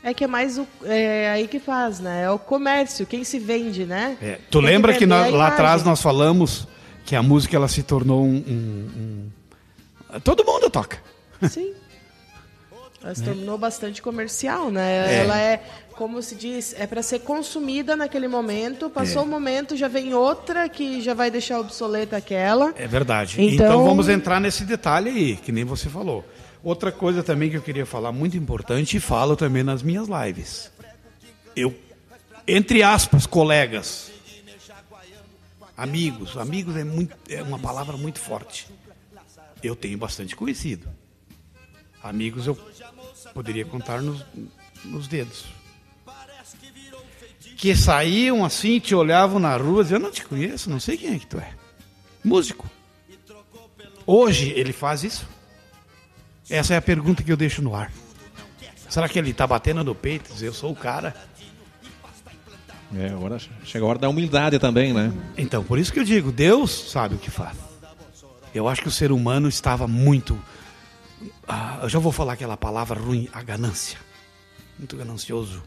É 0.03 0.12
que 0.12 0.22
é 0.22 0.27
mais 0.27 0.59
o, 0.59 0.66
é 0.85 1.31
aí 1.31 1.48
que 1.48 1.59
faz, 1.59 1.98
né? 1.98 2.24
É 2.24 2.31
o 2.31 2.38
comércio, 2.38 3.07
quem 3.07 3.24
se 3.24 3.38
vende, 3.38 3.87
né? 3.87 4.18
É, 4.20 4.38
tu 4.50 4.59
Tem 4.61 4.66
lembra 4.68 4.92
que 4.92 5.07
nós- 5.07 5.33
a 5.33 5.37
lá 5.37 5.48
atrás 5.48 5.83
nós 5.83 6.03
falamos 6.03 6.68
que 7.07 7.16
a 7.16 7.22
música 7.22 7.57
ela 7.57 7.68
se 7.68 7.83
tornou 7.83 8.22
um, 8.22 8.37
um- 8.46 9.31
um- 10.16 10.20
todo 10.20 10.44
mundo 10.44 10.68
toca. 10.68 10.98
Sim. 11.48 11.72
Ela 13.05 13.14
se 13.14 13.23
tornou 13.23 13.59
bastante 13.59 14.01
comercial, 14.01 14.71
né? 14.71 15.14
É. 15.14 15.19
Ela 15.25 15.38
é, 15.38 15.62
como 15.93 16.23
se 16.23 16.35
diz, 16.35 16.75
é 16.79 16.87
para 16.87 17.03
ser 17.03 17.19
consumida 17.21 17.95
naquele 17.95 18.27
momento. 18.29 18.88
Passou 18.88 19.23
É. 19.23 19.25
o 19.25 19.29
momento, 19.29 19.77
já 19.77 19.88
vem 19.88 20.14
outra 20.14 20.67
que 20.71 21.03
já 21.03 21.12
vai 21.12 21.31
deixar 21.31 21.61
obsoleta 21.61 22.17
aquela. 22.17 22.73
É 22.77 22.87
verdade. 22.87 23.37
Então- 23.43 23.67
Então... 23.67 23.85
vamos 23.85 24.09
entrar 24.09 24.40
nesse 24.40 24.64
detalhe 24.64 25.11
aí, 25.11 25.37
que 25.37 25.53
nem 25.53 25.64
você 25.64 25.90
falou. 25.90 26.25
Outra 26.62 26.90
coisa 26.90 27.23
também 27.23 27.51
que 27.51 27.59
eu 27.59 27.62
queria 27.62 27.85
falar, 27.85 28.11
muito 28.11 28.38
importante, 28.38 28.97
e 28.97 29.01
falo 29.01 29.37
também 29.37 29.62
nas 29.62 29.83
minhas 29.83 30.09
lives. 30.09 30.71
Eu, 31.55 31.75
entre 32.49 32.83
aspas, 32.83 33.27
colegas, 33.27 34.11
amigos, 35.77 36.37
amigos 36.38 36.75
é, 36.75 36.85
muito, 36.85 37.14
é 37.29 37.43
uma 37.43 37.59
palavra 37.59 37.99
muito 37.99 38.19
forte. 38.19 38.67
Eu 39.62 39.77
tenho 39.77 39.99
bastante 39.99 40.35
conhecido. 40.35 40.88
Amigos 42.05 42.47
eu 42.47 42.55
poderia 43.33 43.64
contar 43.64 44.03
nos, 44.03 44.23
nos 44.85 45.09
dedos. 45.09 45.47
Que 47.57 47.75
saíam 47.75 48.45
assim, 48.45 48.79
te 48.79 48.95
olhavam 48.95 49.38
na 49.38 49.57
rua, 49.57 49.83
diziam, 49.83 49.99
eu 49.99 50.03
não 50.03 50.11
te 50.11 50.23
conheço, 50.23 50.69
não 50.69 50.79
sei 50.79 50.99
quem 50.99 51.14
é 51.14 51.19
que 51.19 51.27
tu 51.27 51.38
é. 51.38 51.51
Músico. 52.23 52.71
Hoje 54.07 54.51
ele 54.51 54.75
faz 54.75 55.03
isso? 55.03 55.27
Essa 56.51 56.75
é 56.75 56.77
a 56.77 56.83
pergunta 56.83 57.23
que 57.23 57.33
eu 57.33 57.38
deixo 57.38 57.62
no 57.62 57.75
ar. 57.75 57.90
Será 58.90 59.09
que 59.09 59.19
ele 59.19 59.31
está 59.31 59.47
batendo 59.47 59.83
no 59.83 59.95
peito? 59.95 60.31
Eu 60.45 60.53
sou 60.53 60.73
o 60.73 60.77
cara. 60.77 61.17
É, 62.95 63.09
agora 63.09 63.38
chega 63.64 63.83
a 63.83 63.88
hora 63.88 63.99
da 63.99 64.11
humildade 64.11 64.59
também, 64.59 64.93
né? 64.93 65.11
Então, 65.38 65.64
por 65.64 65.79
isso 65.79 65.90
que 65.90 65.99
eu 65.99 66.05
digo, 66.05 66.31
Deus 66.31 66.71
sabe 66.90 67.14
o 67.14 67.19
que 67.19 67.31
faz. 67.31 67.57
Eu 68.55 68.69
acho 68.69 68.83
que 68.83 68.88
o 68.88 68.93
ser 68.93 69.11
humano 69.11 69.49
estava 69.49 69.88
muito. 69.88 70.38
Ah, 71.48 71.80
eu 71.82 71.88
já 71.88 71.98
vou 71.98 72.12
falar 72.12 72.34
aquela 72.34 72.56
palavra 72.56 72.98
ruim, 72.98 73.28
a 73.32 73.42
ganância. 73.42 73.98
Muito 74.78 74.96
ganancioso. 74.96 75.62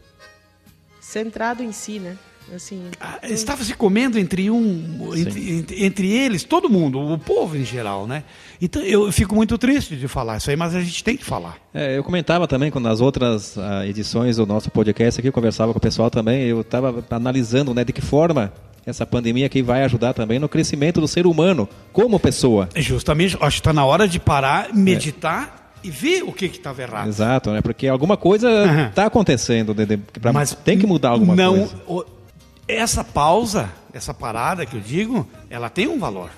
Centrado 1.00 1.62
em 1.62 1.72
si, 1.72 1.98
né? 1.98 2.16
Assim, 2.54 2.84
Ah, 2.98 3.18
estava 3.24 3.62
se 3.62 3.74
comendo 3.74 4.18
entre 4.18 4.50
um, 4.50 5.14
entre, 5.14 5.84
entre, 5.84 6.10
eles, 6.10 6.44
todo 6.44 6.68
mundo, 6.70 6.98
o 6.98 7.18
povo 7.18 7.56
em 7.56 7.64
geral, 7.64 8.06
né? 8.06 8.24
Então 8.60 8.80
eu 8.82 9.12
fico 9.12 9.34
muito 9.34 9.58
triste 9.58 9.96
de 9.96 10.08
falar 10.08 10.38
isso 10.38 10.48
aí, 10.48 10.56
mas 10.56 10.74
a 10.74 10.80
gente 10.80 11.04
tem 11.04 11.14
que 11.14 11.24
falar. 11.24 11.58
É, 11.74 11.98
eu 11.98 12.02
comentava 12.02 12.48
também 12.48 12.70
quando 12.70 12.86
nas 12.86 13.02
outras 13.02 13.58
ah, 13.58 13.86
edições 13.86 14.36
do 14.36 14.46
nosso 14.46 14.70
podcast 14.70 15.20
aqui, 15.20 15.28
eu 15.28 15.32
conversava 15.32 15.72
com 15.72 15.78
o 15.78 15.82
pessoal 15.82 16.10
também, 16.10 16.44
eu 16.44 16.62
estava 16.62 17.04
analisando 17.10 17.74
né, 17.74 17.84
de 17.84 17.92
que 17.92 18.00
forma 18.00 18.50
essa 18.88 19.04
pandemia 19.06 19.46
aqui 19.46 19.62
vai 19.62 19.82
ajudar 19.84 20.12
também 20.14 20.38
no 20.38 20.48
crescimento 20.48 21.00
do 21.00 21.08
ser 21.08 21.26
humano 21.26 21.68
como 21.92 22.18
pessoa. 22.18 22.68
Justamente, 22.76 23.36
acho 23.40 23.56
que 23.56 23.60
está 23.60 23.72
na 23.72 23.84
hora 23.84 24.06
de 24.08 24.18
parar, 24.18 24.74
meditar 24.74 25.72
e 25.84 25.90
ver 25.90 26.22
o 26.24 26.32
que 26.32 26.46
estava 26.46 26.82
errado. 26.82 27.08
Exato, 27.08 27.50
né? 27.52 27.60
Porque 27.60 27.86
alguma 27.86 28.16
coisa 28.16 28.48
está 28.88 29.06
acontecendo, 29.06 29.72
de, 29.74 29.86
de, 29.86 29.96
pra- 29.96 30.32
Mas 30.32 30.52
tem 30.54 30.78
que 30.78 30.86
mudar 30.86 31.10
alguma 31.10 31.36
não, 31.36 31.56
coisa. 31.56 31.74
o- 31.86 32.04
essa 32.66 33.02
pausa, 33.04 33.70
essa 33.92 34.12
parada 34.12 34.66
que 34.66 34.76
eu 34.76 34.80
digo, 34.80 35.26
ela 35.48 35.68
tem 35.70 35.86
um 35.88 35.98
valor. 35.98 36.30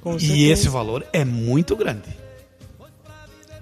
com 0.00 0.16
E 0.16 0.20
certeza. 0.20 0.52
esse 0.52 0.68
valor 0.68 1.04
é 1.12 1.24
muito 1.24 1.74
grande. 1.74 2.08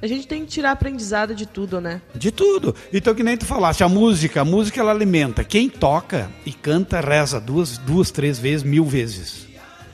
A 0.02 0.06
gente 0.08 0.26
tem 0.26 0.44
que 0.44 0.50
tirar 0.50 0.72
aprendizado 0.72 1.32
de 1.32 1.46
tudo, 1.46 1.80
né? 1.80 2.02
De 2.12 2.32
tudo. 2.32 2.74
Então, 2.92 3.14
que 3.14 3.22
nem 3.22 3.36
tu 3.36 3.46
falaste, 3.46 3.84
a 3.84 3.88
música, 3.88 4.40
a 4.40 4.44
música 4.44 4.80
ela 4.80 4.90
alimenta. 4.90 5.44
Quem 5.44 5.68
toca 5.68 6.28
e 6.44 6.52
canta, 6.52 7.00
reza 7.00 7.40
duas, 7.40 7.78
duas 7.78 8.10
três 8.10 8.36
vezes, 8.36 8.64
mil 8.64 8.84
vezes. 8.84 9.46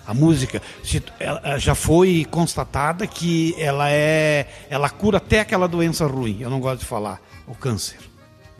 A 0.06 0.14
música 0.14 0.62
se 0.82 1.02
ela 1.20 1.58
já 1.58 1.74
foi 1.74 2.26
constatada 2.30 3.06
que 3.06 3.54
ela 3.58 3.90
é, 3.90 4.48
ela 4.70 4.88
cura 4.88 5.18
até 5.18 5.40
aquela 5.40 5.68
doença 5.68 6.06
ruim. 6.06 6.38
Eu 6.40 6.48
não 6.48 6.58
gosto 6.58 6.80
de 6.80 6.86
falar 6.86 7.20
o 7.46 7.54
câncer. 7.54 7.98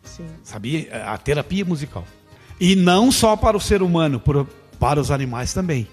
Sim. 0.03 0.27
Sabia? 0.43 1.03
A 1.07 1.17
terapia 1.17 1.65
musical. 1.65 2.05
E 2.59 2.75
não 2.75 3.11
só 3.11 3.35
para 3.35 3.57
o 3.57 3.59
ser 3.59 3.81
humano, 3.81 4.21
para 4.79 4.99
os 4.99 5.09
animais 5.09 5.51
também. 5.51 5.87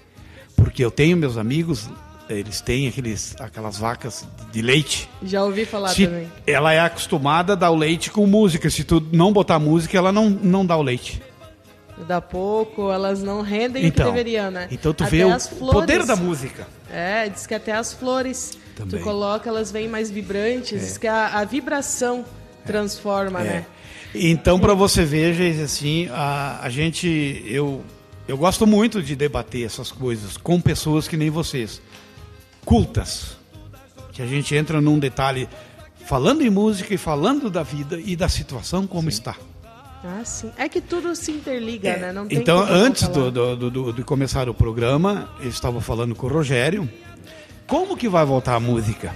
Porque 0.55 0.85
eu 0.85 0.91
tenho 0.91 1.17
meus 1.17 1.35
amigos, 1.35 1.89
eles 2.29 2.61
têm 2.61 2.87
aqueles, 2.87 3.35
aquelas 3.39 3.77
vacas 3.77 4.27
de 4.51 4.61
leite. 4.61 5.09
Já 5.23 5.43
ouvi 5.43 5.65
falar 5.65 5.89
Se 5.89 6.05
também. 6.07 6.27
ela 6.45 6.73
é 6.73 6.79
acostumada 6.79 7.53
a 7.53 7.55
dar 7.55 7.71
o 7.71 7.75
leite 7.75 8.11
com 8.11 8.25
música. 8.27 8.69
Se 8.69 8.83
tu 8.83 9.05
não 9.11 9.31
botar 9.31 9.59
música, 9.59 9.97
ela 9.97 10.11
não, 10.11 10.29
não 10.29 10.65
dá 10.65 10.75
o 10.77 10.81
leite. 10.81 11.21
Dá 12.07 12.21
pouco, 12.21 12.91
elas 12.91 13.23
não 13.23 13.41
rendem 13.41 13.85
Então, 13.87 14.07
o 14.07 14.09
que 14.11 14.17
deveriam, 14.17 14.51
né? 14.51 14.67
então 14.69 14.93
tu 14.93 15.03
Até 15.03 15.17
vê 15.17 15.23
o 15.25 15.39
flores, 15.39 15.73
poder 15.73 16.05
da 16.05 16.15
música. 16.15 16.67
É, 16.91 17.27
diz 17.27 17.47
que 17.47 17.55
até 17.55 17.71
as 17.71 17.91
flores 17.91 18.55
Também. 18.75 18.99
tu 18.99 19.03
coloca, 19.03 19.49
elas 19.49 19.71
vêm 19.71 19.87
mais 19.87 20.11
vibrantes. 20.11 20.79
Diz 20.79 20.97
que 20.99 21.07
a, 21.07 21.39
a 21.39 21.43
vibração 21.43 22.23
transforma, 22.65 23.39
É. 23.39 23.43
né? 23.43 23.65
Então, 24.13 24.59
para 24.59 24.73
você 24.73 25.03
ver, 25.03 25.59
assim, 25.63 26.07
a, 26.11 26.59
a 26.61 26.69
gente, 26.69 27.43
eu, 27.45 27.83
eu 28.27 28.37
gosto 28.37 28.65
muito 28.67 29.01
de 29.01 29.15
debater 29.15 29.65
essas 29.65 29.91
coisas 29.91 30.37
com 30.37 30.61
pessoas 30.61 31.07
que 31.07 31.17
nem 31.17 31.29
vocês, 31.29 31.81
cultas, 32.67 33.37
que 34.11 34.21
a 34.21 34.25
gente 34.25 34.53
entra 34.53 34.81
num 34.81 34.99
detalhe 34.99 35.47
falando 36.05 36.41
em 36.41 36.49
música 36.49 36.93
e 36.93 36.97
falando 36.97 37.49
da 37.49 37.63
vida 37.63 37.97
e 37.97 38.13
da 38.13 38.27
situação 38.27 38.85
como 38.85 39.07
está. 39.07 39.37
Ah, 40.03 40.21
sim. 40.25 40.51
É 40.57 40.67
que 40.67 40.81
tudo 40.81 41.15
se 41.15 41.31
interliga, 41.31 41.95
né? 41.95 42.11
Não 42.11 42.27
tem 42.27 42.37
então, 42.39 42.59
antes 42.59 43.07
do, 43.07 43.31
do, 43.31 43.69
do- 43.71 43.93
de 43.93 44.03
começar 44.03 44.49
o 44.49 44.53
programa, 44.53 45.29
eu 45.39 45.47
estava 45.49 45.79
falando 45.79 46.13
com 46.13 46.27
o 46.27 46.29
Rogério. 46.29 46.89
Como 47.65 47.95
que 47.95 48.09
vai 48.09 48.25
voltar 48.25 48.55
a 48.55 48.59
música? 48.59 49.15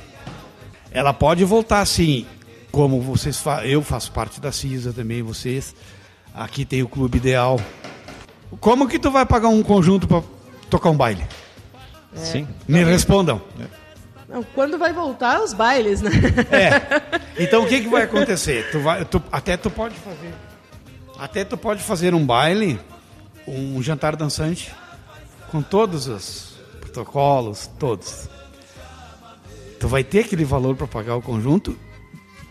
Ela 0.90 1.12
pode 1.14 1.44
voltar 1.44 1.82
assim, 1.82 2.26
como 2.72 3.02
vocês 3.02 3.38
fa 3.38 3.66
eu 3.68 3.82
faço 3.82 4.14
parte 4.14 4.40
da 4.40 4.52
CISA 4.54 4.94
também, 4.94 5.22
vocês. 5.22 5.76
Aqui 6.34 6.64
tem 6.64 6.82
o 6.84 6.88
Clube 6.88 7.18
Ideal. 7.18 7.60
Como 8.62 8.88
que 8.88 8.98
tu 8.98 9.12
vai 9.12 9.26
pagar 9.26 9.50
um 9.50 9.62
conjunto 9.62 10.08
para 10.08 10.24
tocar 10.70 10.90
um 10.90 10.96
baile? 10.98 11.26
Sim. 12.16 12.48
Me 12.68 12.84
respondam. 12.84 13.42
Não, 14.28 14.44
quando 14.44 14.78
vai 14.78 14.94
voltar 14.94 15.42
os 15.42 15.54
bailes, 15.54 16.02
né? 16.02 16.12
É. 16.52 17.22
Então 17.44 17.64
o 17.64 17.68
que, 17.68 17.82
que 17.82 17.88
vai 17.88 18.04
acontecer? 18.04 18.70
Tu 18.72 18.80
vai, 18.80 19.04
tu- 19.06 19.24
até 19.32 19.56
tu 19.58 19.70
pode 19.72 19.96
fazer. 19.96 20.34
Até 21.18 21.44
tu 21.46 21.58
pode 21.58 21.82
fazer 21.82 22.14
um 22.14 22.24
baile, 22.26 22.80
um 23.48 23.82
jantar 23.82 24.16
dançante, 24.16 24.72
com 25.50 25.62
todos 25.62 26.08
os 26.08 26.54
protocolos, 26.82 27.68
todos. 27.80 28.28
Tu 29.80 29.88
vai 29.88 30.04
ter 30.04 30.20
aquele 30.26 30.44
valor 30.46 30.76
para 30.76 30.86
pagar 30.88 31.16
o 31.16 31.22
conjunto. 31.22 31.76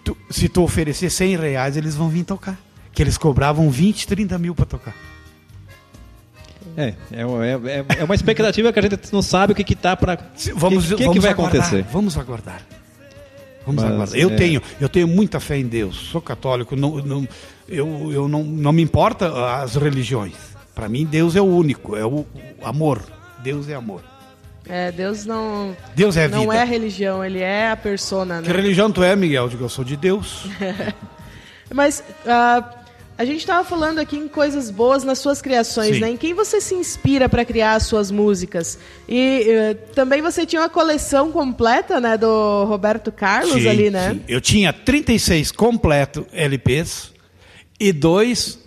Tu- 0.02 0.16
se 0.30 0.48
tu 0.48 0.62
oferecer 0.62 1.10
100 1.10 1.36
reais, 1.36 1.76
eles 1.76 1.94
vão 1.94 2.08
vir 2.08 2.24
tocar. 2.24 2.58
Que 2.92 3.02
eles 3.02 3.16
cobravam 3.18 3.70
20, 3.70 4.06
30 4.08 4.38
mil 4.38 4.54
para 4.54 4.64
tocar. 4.64 4.94
É, 6.76 6.94
é, 7.12 7.20
é, 7.20 8.00
é 8.00 8.04
uma 8.04 8.14
expectativa 8.14 8.72
que 8.72 8.78
a 8.78 8.82
gente 8.82 9.12
não 9.12 9.22
sabe 9.22 9.52
o 9.52 9.56
que 9.56 9.64
que 9.64 9.74
tá 9.74 9.96
para 9.96 10.18
Vamos, 10.54 10.84
que, 10.86 10.90
que, 10.90 10.96
que 10.96 11.04
vamos 11.04 11.22
vai 11.22 11.32
aguardar, 11.32 11.60
acontecer. 11.60 11.86
Vamos 11.92 12.16
aguardar. 12.18 12.62
Vamos 13.66 13.82
Mas, 13.82 13.92
aguardar. 13.92 14.18
Eu 14.18 14.30
é. 14.30 14.36
tenho, 14.36 14.62
eu 14.80 14.88
tenho 14.88 15.08
muita 15.08 15.40
fé 15.40 15.58
em 15.58 15.66
Deus. 15.66 15.96
Sou 16.10 16.20
católico. 16.20 16.74
Não, 16.76 16.96
não- 16.98 17.28
eu 17.68 18.12
eu 18.12 18.28
não, 18.28 18.42
não 18.42 18.72
me 18.72 18.82
importa 18.82 19.56
as 19.62 19.76
religiões. 19.76 20.34
Para 20.74 20.88
mim, 20.88 21.04
Deus 21.04 21.36
é 21.36 21.40
o 21.40 21.44
único. 21.44 21.96
É 21.96 22.04
o, 22.04 22.26
o 22.60 22.66
amor. 22.66 23.02
Deus 23.42 23.68
é 23.68 23.74
amor. 23.74 24.02
É, 24.68 24.92
Deus 24.92 25.26
não, 25.26 25.76
Deus 25.96 26.16
é 26.16 26.28
não 26.28 26.42
vida. 26.42 26.54
é 26.54 26.62
a 26.62 26.64
religião, 26.64 27.24
ele 27.24 27.40
é 27.40 27.70
a 27.70 27.76
persona, 27.76 28.40
Que 28.40 28.48
né? 28.50 28.54
religião 28.54 28.92
tu 28.92 29.02
é, 29.02 29.16
Miguel? 29.16 29.44
Eu 29.44 29.48
digo, 29.48 29.64
eu 29.64 29.68
sou 29.68 29.84
de 29.84 29.96
Deus. 29.96 30.46
Mas 31.74 32.04
ah, 32.26 32.62
a 33.20 33.24
gente 33.26 33.40
estava 33.40 33.62
falando 33.68 33.98
aqui 33.98 34.16
em 34.16 34.26
coisas 34.26 34.70
boas 34.70 35.04
nas 35.04 35.18
suas 35.18 35.42
criações, 35.42 35.96
Sim. 35.96 36.00
né? 36.00 36.08
Em 36.08 36.16
quem 36.16 36.32
você 36.32 36.58
se 36.58 36.74
inspira 36.74 37.28
para 37.28 37.44
criar 37.44 37.74
as 37.74 37.82
suas 37.82 38.10
músicas? 38.10 38.78
E 39.06 39.44
eh, 39.46 39.74
também 39.94 40.22
você 40.22 40.46
tinha 40.46 40.62
uma 40.62 40.70
coleção 40.70 41.30
completa, 41.30 42.00
né, 42.00 42.16
do 42.16 42.64
Roberto 42.64 43.12
Carlos 43.12 43.60
Sim, 43.60 43.68
ali, 43.68 43.90
né? 43.90 44.14
sim. 44.14 44.22
Eu 44.26 44.40
tinha 44.40 44.72
36 44.72 45.52
completo 45.52 46.26
LPs 46.32 47.12
e 47.78 47.92
dois 47.92 48.58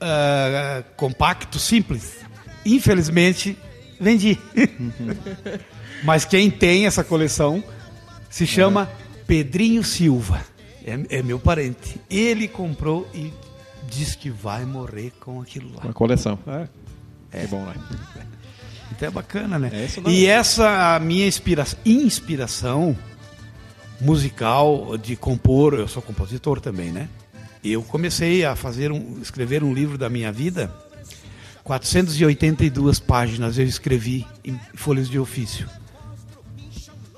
ah, 0.00 0.82
compactos 0.96 1.60
simples. 1.62 2.20
Infelizmente, 2.64 3.54
vendi. 4.00 4.38
Mas 6.02 6.24
quem 6.24 6.50
tem 6.50 6.86
essa 6.86 7.04
coleção 7.04 7.62
se 8.30 8.46
chama 8.46 8.90
Pedrinho 9.26 9.84
Silva. 9.84 10.42
É, 10.86 11.18
é 11.18 11.22
meu 11.22 11.38
parente. 11.38 12.00
Ele 12.08 12.48
comprou 12.48 13.06
e 13.12 13.30
diz 13.90 14.14
que 14.14 14.30
vai 14.30 14.64
morrer 14.64 15.12
com 15.20 15.42
aquilo 15.42 15.74
lá. 15.74 15.82
Uma 15.82 15.92
coleção. 15.92 16.38
É, 16.46 17.42
é 17.42 17.46
bom, 17.46 17.64
né? 17.64 17.74
Então 18.92 19.08
é 19.08 19.10
bacana, 19.10 19.58
né? 19.58 19.70
É 19.72 20.00
não. 20.00 20.10
e 20.10 20.26
essa 20.26 20.98
minha 21.00 21.26
inspira 21.26 21.66
inspiração 21.84 22.96
musical 24.00 24.96
de 24.96 25.16
compor, 25.16 25.74
eu 25.74 25.88
sou 25.88 26.02
compositor 26.02 26.60
também, 26.60 26.90
né? 26.90 27.08
Eu 27.62 27.82
comecei 27.82 28.44
a 28.44 28.56
fazer 28.56 28.90
um, 28.90 29.18
escrever 29.20 29.62
um 29.62 29.74
livro 29.74 29.98
da 29.98 30.08
minha 30.08 30.32
vida, 30.32 30.74
482 31.62 32.98
páginas 32.98 33.58
eu 33.58 33.66
escrevi 33.66 34.26
em 34.44 34.58
folhas 34.74 35.08
de 35.08 35.18
ofício. 35.18 35.68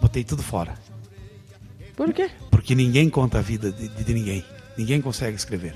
Botei 0.01 0.25
tudo 0.25 0.43
fora, 0.43 0.75
Por 1.95 2.13
quê? 2.13 2.29
porque 2.51 2.75
ninguém 2.75 3.09
conta 3.09 3.39
a 3.39 3.43
vida 3.43 3.71
de, 3.71 3.89
de 3.89 4.15
ninguém. 4.15 4.45
Ninguém 4.77 5.01
consegue 5.01 5.37
escrever. 5.37 5.75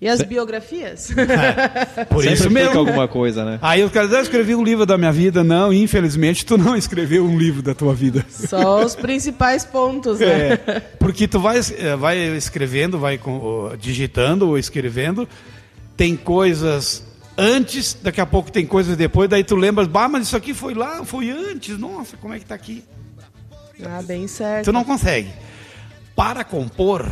E 0.00 0.08
as 0.08 0.20
Cê- 0.20 0.24
biografias? 0.24 1.10
Por 2.08 2.22
Sempre 2.22 2.34
isso 2.38 2.50
mesmo. 2.50 2.78
alguma 2.78 3.06
coisa, 3.06 3.44
né? 3.44 3.58
Aí 3.60 3.84
os 3.84 3.92
caras, 3.92 4.12
"Ah, 4.14 4.16
eu 4.16 4.22
escrevi 4.22 4.54
um 4.54 4.64
livro 4.64 4.86
da 4.86 4.96
minha 4.96 5.12
vida. 5.12 5.44
Não, 5.44 5.70
infelizmente, 5.72 6.46
tu 6.46 6.56
não 6.56 6.74
escreveu 6.74 7.24
um 7.26 7.36
livro 7.38 7.60
da 7.60 7.74
tua 7.74 7.92
vida. 7.94 8.24
Só 8.30 8.82
os 8.82 8.94
principais 8.96 9.64
pontos, 9.64 10.18
né? 10.20 10.52
É, 10.66 10.80
porque 10.98 11.28
tu 11.28 11.38
vai, 11.38 11.58
eh, 11.58 11.96
vai 11.96 12.16
escrevendo, 12.36 12.98
vai 12.98 13.20
digitando 13.78 14.48
ou 14.48 14.56
escrevendo, 14.56 15.28
tem 15.98 16.16
coisas 16.16 17.04
antes, 17.36 17.92
daqui 18.02 18.22
a 18.22 18.26
pouco 18.26 18.50
tem 18.50 18.64
coisas 18.66 18.96
depois, 18.96 19.28
daí 19.28 19.44
tu 19.44 19.54
lembras, 19.54 19.86
bah, 19.86 20.08
mas 20.08 20.26
isso 20.28 20.36
aqui 20.36 20.54
foi 20.54 20.72
lá, 20.72 21.04
foi 21.04 21.30
antes, 21.30 21.78
nossa, 21.78 22.16
como 22.16 22.32
é 22.32 22.38
que 22.38 22.46
tá 22.46 22.54
aqui? 22.54 22.82
Ah, 23.84 24.00
bem 24.02 24.26
certo. 24.26 24.64
Tu 24.66 24.72
não 24.72 24.84
consegue. 24.84 25.28
Para 26.16 26.42
compor, 26.44 27.06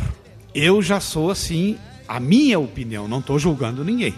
eu 0.55 0.81
já 0.83 1.01
sou 1.01 1.31
assim, 1.31 1.77
a 2.09 2.19
minha 2.19 2.59
opinião, 2.59 3.07
não 3.07 3.21
estou 3.21 3.39
julgando 3.39 3.85
ninguém. 3.85 4.15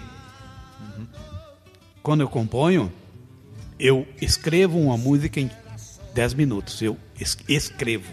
Quando 2.03 2.21
eu 2.23 2.29
componho, 2.29 2.91
eu 3.79 4.07
escrevo 4.21 4.79
uma 4.79 4.97
música 4.97 5.39
em 5.41 5.51
10 6.15 6.35
minutos. 6.35 6.81
Eu 6.81 6.97
es- 7.19 7.37
escrevo. 7.49 8.11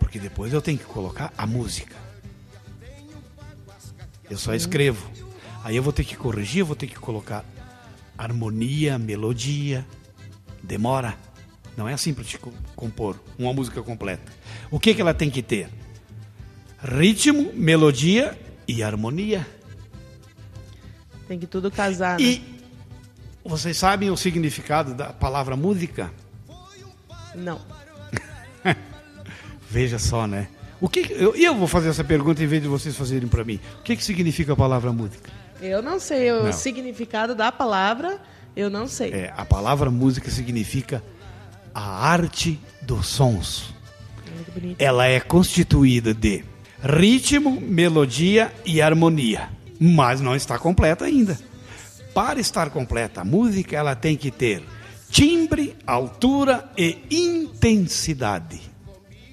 Porque 0.00 0.18
depois 0.18 0.52
eu 0.52 0.60
tenho 0.62 0.78
que 0.78 0.84
colocar 0.84 1.32
a 1.38 1.46
música. 1.46 1.94
Eu 4.28 4.38
só 4.38 4.54
escrevo. 4.54 5.08
Aí 5.62 5.76
eu 5.76 5.82
vou 5.82 5.92
ter 5.92 6.04
que 6.04 6.16
corrigir, 6.16 6.60
eu 6.60 6.66
vou 6.66 6.76
ter 6.76 6.86
que 6.86 6.96
colocar 6.96 7.44
harmonia, 8.18 8.98
melodia. 8.98 9.86
Demora. 10.62 11.16
Não 11.76 11.88
é 11.88 11.92
assim 11.94 12.12
para 12.14 12.24
te 12.24 12.38
co- 12.38 12.52
compor 12.74 13.18
uma 13.38 13.52
música 13.52 13.82
completa. 13.82 14.32
O 14.70 14.78
que, 14.80 14.94
que 14.94 15.00
ela 15.00 15.14
tem 15.14 15.30
que 15.30 15.42
ter? 15.42 15.68
Ritmo, 16.84 17.50
melodia 17.54 18.38
e 18.68 18.82
harmonia. 18.82 19.46
Tem 21.26 21.38
que 21.38 21.46
tudo 21.46 21.70
casar, 21.70 22.18
né? 22.18 22.24
E 22.24 22.42
vocês 23.42 23.78
sabem 23.78 24.10
o 24.10 24.16
significado 24.16 24.94
da 24.94 25.06
palavra 25.06 25.56
música? 25.56 26.12
Não. 27.34 27.58
Veja 29.70 29.98
só, 29.98 30.26
né? 30.26 30.48
O 30.78 30.86
que 30.86 31.06
eu, 31.10 31.34
eu 31.34 31.54
vou 31.54 31.66
fazer 31.66 31.88
essa 31.88 32.04
pergunta 32.04 32.42
em 32.44 32.46
vez 32.46 32.60
de 32.60 32.68
vocês 32.68 32.94
fazerem 32.94 33.28
para 33.28 33.44
mim. 33.44 33.58
O 33.80 33.82
que, 33.82 33.96
que 33.96 34.04
significa 34.04 34.52
a 34.52 34.56
palavra 34.56 34.92
música? 34.92 35.30
Eu 35.62 35.80
não 35.80 35.98
sei 35.98 36.30
o 36.32 36.44
Não. 36.44 36.52
significado 36.52 37.34
da 37.34 37.50
palavra, 37.50 38.20
eu 38.54 38.68
não 38.68 38.86
sei. 38.86 39.10
É, 39.10 39.32
a 39.34 39.46
palavra 39.46 39.90
música 39.90 40.30
significa 40.30 41.02
a 41.74 42.06
arte 42.06 42.60
dos 42.82 43.06
sons. 43.06 43.72
Muito 44.34 44.52
bonito. 44.52 44.80
Ela 44.80 45.06
é 45.06 45.18
constituída 45.18 46.12
de 46.12 46.44
ritmo, 46.84 47.60
melodia 47.60 48.52
e 48.64 48.82
harmonia, 48.82 49.48
mas 49.80 50.20
não 50.20 50.36
está 50.36 50.58
completa 50.58 51.06
ainda. 51.06 51.38
Para 52.12 52.38
estar 52.38 52.70
completa, 52.70 53.22
a 53.22 53.24
música 53.24 53.74
ela 53.76 53.94
tem 53.96 54.16
que 54.16 54.30
ter 54.30 54.62
timbre, 55.10 55.74
altura 55.86 56.68
e 56.76 56.98
intensidade. 57.10 58.60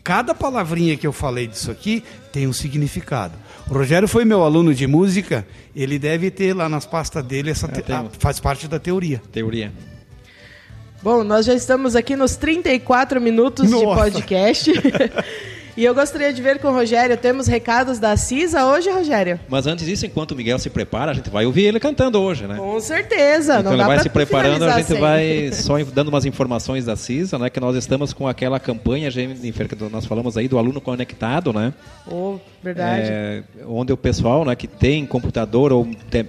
Cada 0.03 0.33
palavrinha 0.33 0.97
que 0.97 1.05
eu 1.05 1.13
falei 1.13 1.45
disso 1.45 1.69
aqui 1.69 2.03
tem 2.31 2.47
um 2.47 2.53
significado. 2.53 3.33
O 3.69 3.73
Rogério 3.73 4.07
foi 4.07 4.25
meu 4.25 4.43
aluno 4.43 4.73
de 4.73 4.87
música, 4.87 5.45
ele 5.75 5.99
deve 5.99 6.31
ter 6.31 6.55
lá 6.55 6.67
nas 6.67 6.85
pastas 6.85 7.23
dele 7.23 7.51
essa 7.51 7.67
te- 7.67 7.81
tenho. 7.83 7.99
a- 7.99 8.09
faz 8.17 8.39
parte 8.39 8.67
da 8.67 8.79
teoria. 8.79 9.21
Teoria. 9.31 9.71
Bom, 11.03 11.23
nós 11.23 11.45
já 11.45 11.53
estamos 11.53 11.95
aqui 11.95 12.15
nos 12.15 12.35
34 12.35 13.19
minutos 13.21 13.65
de 13.67 13.71
Nossa. 13.71 14.01
podcast. 14.01 14.71
e 15.75 15.85
eu 15.85 15.93
gostaria 15.93 16.33
de 16.33 16.41
ver 16.41 16.59
com 16.59 16.67
o 16.67 16.73
Rogério. 16.73 17.15
Temos 17.17 17.47
recados 17.47 17.99
da 17.99 18.15
CISA 18.17 18.65
hoje, 18.65 18.89
Rogério? 18.89 19.39
Mas 19.47 19.67
antes 19.67 19.85
disso, 19.85 20.05
enquanto 20.05 20.31
o 20.31 20.35
Miguel 20.35 20.59
se 20.59 20.69
prepara, 20.69 21.11
a 21.11 21.13
gente 21.13 21.29
vai 21.29 21.45
ouvir 21.45 21.65
ele 21.65 21.79
cantando 21.79 22.19
hoje, 22.19 22.47
né? 22.47 22.55
Com 22.57 22.79
certeza. 22.79 23.59
Então 23.59 23.73
ele 23.73 23.83
vai 23.83 23.99
se 23.99 24.09
preparando, 24.09 24.65
a 24.65 24.79
gente 24.79 24.93
vai 24.99 25.51
só 25.53 25.77
dando 25.83 26.09
umas 26.09 26.25
informações 26.25 26.85
da 26.85 26.95
CISA, 26.95 27.37
né? 27.37 27.49
Que 27.49 27.59
nós 27.59 27.75
estamos 27.75 28.13
com 28.13 28.27
aquela 28.27 28.59
campanha, 28.59 29.09
Jennifer, 29.09 29.67
que 29.67 29.75
nós 29.89 30.05
falamos 30.05 30.37
aí 30.37 30.47
do 30.47 30.57
aluno 30.57 30.81
conectado, 30.81 31.53
né? 31.53 31.73
Oh, 32.07 32.37
verdade. 32.61 33.07
É, 33.09 33.43
onde 33.67 33.93
o 33.93 33.97
pessoal, 33.97 34.45
né, 34.45 34.55
que 34.55 34.67
tem 34.67 35.05
computador 35.05 35.71
ou 35.71 35.87
tem, 36.09 36.25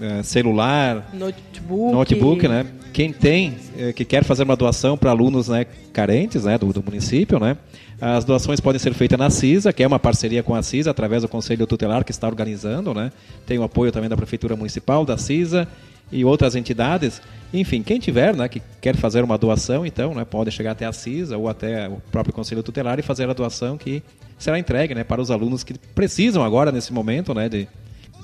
é, 0.00 0.22
celular, 0.22 1.10
Notebook. 1.12 1.92
notebook, 1.92 2.48
né? 2.48 2.66
Quem 2.92 3.12
tem, 3.12 3.56
eh, 3.78 3.92
que 3.92 4.04
quer 4.04 4.24
fazer 4.24 4.42
uma 4.42 4.56
doação 4.56 4.96
para 4.98 5.10
alunos 5.10 5.48
né, 5.48 5.64
carentes 5.92 6.44
né, 6.44 6.58
do, 6.58 6.72
do 6.72 6.82
município, 6.82 7.38
né? 7.38 7.56
As 8.00 8.24
doações 8.24 8.60
podem 8.60 8.78
ser 8.78 8.94
feitas 8.94 9.18
na 9.18 9.28
CISA, 9.28 9.72
que 9.72 9.82
é 9.82 9.86
uma 9.86 9.98
parceria 9.98 10.42
com 10.42 10.54
a 10.54 10.62
CISA, 10.62 10.90
através 10.90 11.22
do 11.22 11.28
Conselho 11.28 11.66
Tutelar 11.66 12.02
que 12.02 12.10
está 12.10 12.26
organizando, 12.26 12.94
né? 12.94 13.12
Tem 13.46 13.58
o 13.58 13.62
apoio 13.62 13.92
também 13.92 14.08
da 14.08 14.16
Prefeitura 14.16 14.56
Municipal, 14.56 15.04
da 15.04 15.18
CISA 15.18 15.68
e 16.10 16.24
outras 16.24 16.56
entidades. 16.56 17.20
Enfim, 17.52 17.82
quem 17.82 17.98
tiver, 17.98 18.34
né, 18.34 18.48
que 18.48 18.62
quer 18.80 18.96
fazer 18.96 19.22
uma 19.22 19.36
doação, 19.36 19.84
então, 19.84 20.14
né, 20.14 20.24
pode 20.24 20.50
chegar 20.50 20.72
até 20.72 20.86
a 20.86 20.92
CISA 20.92 21.36
ou 21.36 21.48
até 21.48 21.88
o 21.88 22.00
próprio 22.10 22.32
Conselho 22.32 22.62
Tutelar 22.62 22.98
e 22.98 23.02
fazer 23.02 23.28
a 23.28 23.32
doação 23.32 23.76
que 23.76 24.02
será 24.38 24.58
entregue, 24.58 24.94
né, 24.94 25.04
para 25.04 25.20
os 25.20 25.30
alunos 25.30 25.62
que 25.62 25.74
precisam 25.94 26.42
agora 26.42 26.72
nesse 26.72 26.92
momento, 26.92 27.34
né, 27.34 27.48
de 27.48 27.68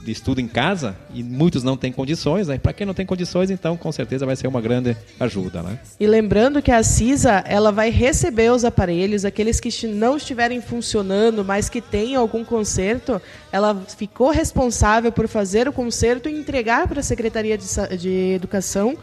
de 0.06 0.12
estudo 0.12 0.40
em 0.40 0.46
casa 0.46 0.96
e 1.12 1.20
muitos 1.20 1.64
não 1.64 1.76
têm 1.76 1.90
condições, 1.90 2.46
né? 2.46 2.56
Para 2.58 2.72
quem 2.72 2.86
não 2.86 2.94
tem 2.94 3.04
condições, 3.04 3.50
então 3.50 3.76
com 3.76 3.90
certeza 3.90 4.24
vai 4.24 4.36
ser 4.36 4.46
uma 4.46 4.60
grande 4.60 4.96
ajuda, 5.18 5.64
né? 5.64 5.80
E 5.98 6.06
lembrando 6.06 6.62
que 6.62 6.70
a 6.70 6.80
CISA 6.80 7.42
ela 7.44 7.72
vai 7.72 7.90
receber 7.90 8.52
os 8.52 8.64
aparelhos, 8.64 9.24
aqueles 9.24 9.58
que 9.58 9.86
não 9.88 10.16
estiverem 10.16 10.60
funcionando, 10.60 11.44
mas 11.44 11.68
que 11.68 11.80
tenham 11.80 12.22
algum 12.22 12.44
conserto, 12.44 13.20
ela 13.50 13.74
ficou 13.98 14.30
responsável 14.30 15.10
por 15.10 15.26
fazer 15.26 15.68
o 15.68 15.72
conserto 15.72 16.28
e 16.28 16.38
entregar 16.38 16.86
para 16.86 17.00
a 17.00 17.02
Secretaria 17.02 17.58
de, 17.58 17.66
de 17.98 18.34
Educação 18.34 18.96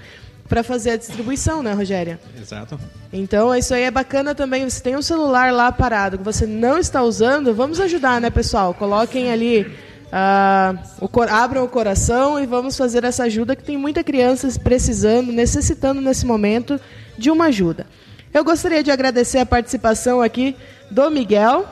para 0.48 0.64
fazer 0.64 0.92
a 0.92 0.96
distribuição, 0.98 1.62
né, 1.62 1.74
Rogério? 1.74 2.18
Exato. 2.40 2.80
Então, 3.12 3.54
isso 3.54 3.74
aí 3.74 3.84
é 3.84 3.92
bacana 3.92 4.34
também. 4.34 4.70
Você 4.70 4.82
tem 4.82 4.96
um 4.96 5.02
celular 5.02 5.52
lá 5.52 5.70
parado 5.70 6.18
que 6.18 6.24
você 6.24 6.46
não 6.46 6.78
está 6.78 7.04
usando, 7.04 7.54
vamos 7.54 7.80
ajudar, 7.82 8.22
né, 8.22 8.30
pessoal? 8.30 8.74
Coloquem 8.74 9.32
ali 9.32 9.70
Uh, 10.14 10.78
o, 11.02 11.22
abram 11.24 11.64
o 11.64 11.68
coração 11.68 12.40
e 12.40 12.46
vamos 12.46 12.78
fazer 12.78 13.04
essa 13.04 13.24
ajuda 13.24 13.56
que 13.56 13.64
tem 13.64 13.76
muita 13.76 14.04
criança 14.04 14.48
precisando, 14.60 15.32
necessitando 15.32 16.00
nesse 16.00 16.24
momento 16.24 16.80
de 17.18 17.32
uma 17.32 17.46
ajuda. 17.46 17.88
Eu 18.32 18.44
gostaria 18.44 18.84
de 18.84 18.92
agradecer 18.92 19.40
a 19.40 19.46
participação 19.46 20.22
aqui 20.22 20.56
do 20.92 21.10
Miguel. 21.10 21.66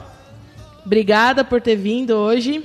Obrigada 0.83 1.43
por 1.43 1.61
ter 1.61 1.75
vindo 1.75 2.15
hoje. 2.15 2.63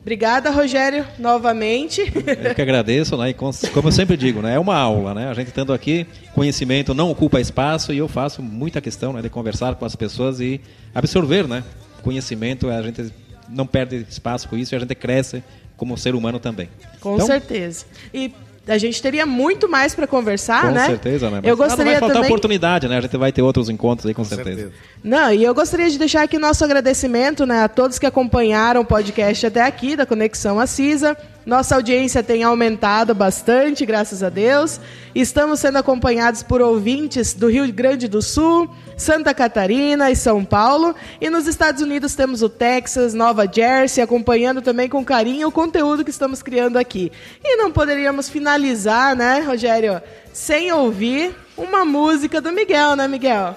Obrigada, 0.00 0.48
Rogério, 0.48 1.04
novamente. 1.18 2.00
Eu 2.42 2.54
que 2.54 2.62
agradeço, 2.62 3.14
né? 3.18 3.28
E 3.28 3.34
como 3.34 3.52
eu 3.84 3.92
sempre 3.92 4.16
digo, 4.16 4.40
né? 4.40 4.54
É 4.54 4.58
uma 4.58 4.76
aula, 4.76 5.12
né? 5.12 5.28
A 5.28 5.34
gente 5.34 5.48
estando 5.48 5.74
aqui, 5.74 6.06
conhecimento 6.34 6.94
não 6.94 7.10
ocupa 7.10 7.38
espaço 7.38 7.92
e 7.92 7.98
eu 7.98 8.08
faço 8.08 8.42
muita 8.42 8.80
questão 8.80 9.12
né, 9.12 9.20
de 9.20 9.28
conversar 9.28 9.74
com 9.74 9.84
as 9.84 9.94
pessoas 9.94 10.40
e 10.40 10.58
absorver, 10.94 11.46
né? 11.46 11.62
Conhecimento, 12.02 12.70
a 12.70 12.80
gente 12.80 13.12
não 13.48 13.66
perde 13.66 14.06
espaço 14.08 14.48
com 14.48 14.56
isso 14.56 14.74
e 14.74 14.76
a 14.76 14.78
gente 14.78 14.94
cresce 14.94 15.42
como 15.76 15.96
ser 15.96 16.14
humano 16.14 16.38
também. 16.38 16.68
Com 17.00 17.14
então, 17.14 17.26
certeza. 17.26 17.86
E 18.12 18.32
a 18.66 18.76
gente 18.76 19.00
teria 19.00 19.24
muito 19.24 19.68
mais 19.68 19.94
para 19.94 20.06
conversar, 20.06 20.66
com 20.66 20.70
né? 20.72 20.82
Com 20.82 20.90
certeza, 20.90 21.30
né? 21.30 21.38
Mas 21.42 21.50
eu 21.50 21.56
gostaria 21.56 21.84
não 21.84 21.90
vai 21.92 22.00
faltar 22.00 22.16
também... 22.16 22.30
oportunidade, 22.30 22.88
né? 22.88 22.98
A 22.98 23.00
gente 23.00 23.16
vai 23.16 23.32
ter 23.32 23.42
outros 23.42 23.68
encontros 23.68 24.06
aí, 24.06 24.14
com, 24.14 24.22
com 24.22 24.28
certeza. 24.28 24.56
certeza. 24.56 24.72
Não, 25.02 25.32
e 25.32 25.42
eu 25.42 25.54
gostaria 25.54 25.88
de 25.88 25.98
deixar 25.98 26.22
aqui 26.22 26.38
nosso 26.38 26.62
agradecimento 26.64 27.46
né, 27.46 27.62
a 27.62 27.68
todos 27.68 27.98
que 27.98 28.06
acompanharam 28.06 28.82
o 28.82 28.84
podcast 28.84 29.46
até 29.46 29.62
aqui, 29.62 29.96
da 29.96 30.04
Conexão 30.04 30.60
Assisa. 30.60 31.16
Nossa 31.46 31.76
audiência 31.76 32.22
tem 32.22 32.42
aumentado 32.42 33.14
bastante, 33.14 33.86
graças 33.86 34.22
a 34.22 34.28
Deus. 34.28 34.78
Estamos 35.14 35.60
sendo 35.60 35.78
acompanhados 35.78 36.42
por 36.42 36.60
ouvintes 36.60 37.32
do 37.32 37.48
Rio 37.48 37.72
Grande 37.72 38.06
do 38.06 38.20
Sul, 38.20 38.68
Santa 38.96 39.32
Catarina 39.32 40.10
e 40.10 40.16
São 40.16 40.44
Paulo. 40.44 40.94
E 41.20 41.30
nos 41.30 41.46
Estados 41.46 41.80
Unidos 41.80 42.14
temos 42.14 42.42
o 42.42 42.48
Texas, 42.48 43.14
Nova 43.14 43.50
Jersey, 43.50 44.04
acompanhando 44.04 44.60
também 44.60 44.88
com 44.88 45.02
carinho 45.02 45.48
o 45.48 45.52
conteúdo 45.52 46.04
que 46.04 46.10
estamos 46.10 46.42
criando 46.42 46.76
aqui. 46.76 47.10
E 47.42 47.56
não 47.56 47.72
poderíamos 47.72 48.28
finalizar, 48.28 49.16
né, 49.16 49.40
Rogério, 49.40 50.02
sem 50.32 50.70
ouvir 50.70 51.34
uma 51.56 51.84
música 51.84 52.40
do 52.40 52.52
Miguel, 52.52 52.94
né, 52.94 53.08
Miguel? 53.08 53.54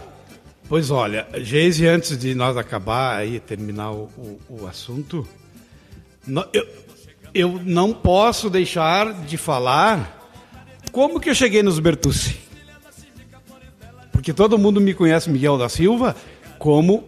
Pois 0.69 0.89
olha, 0.89 1.27
Geise, 1.35 1.85
antes 1.85 2.17
de 2.17 2.33
nós 2.33 2.55
acabar 2.55 3.17
aí, 3.17 3.41
terminar 3.41 3.91
o, 3.91 4.09
o, 4.17 4.61
o 4.61 4.67
assunto, 4.67 5.27
eu, 6.53 6.65
eu 7.33 7.61
não 7.63 7.93
posso 7.93 8.49
deixar 8.49 9.13
de 9.25 9.37
falar 9.37 10.19
como 10.91 11.19
que 11.19 11.29
eu 11.29 11.35
cheguei 11.35 11.63
nos 11.63 11.79
Bertucci. 11.79 12.37
Porque 14.11 14.33
todo 14.33 14.57
mundo 14.57 14.79
me 14.79 14.93
conhece, 14.93 15.29
Miguel 15.29 15.57
da 15.57 15.69
Silva, 15.69 16.15
como 16.59 17.03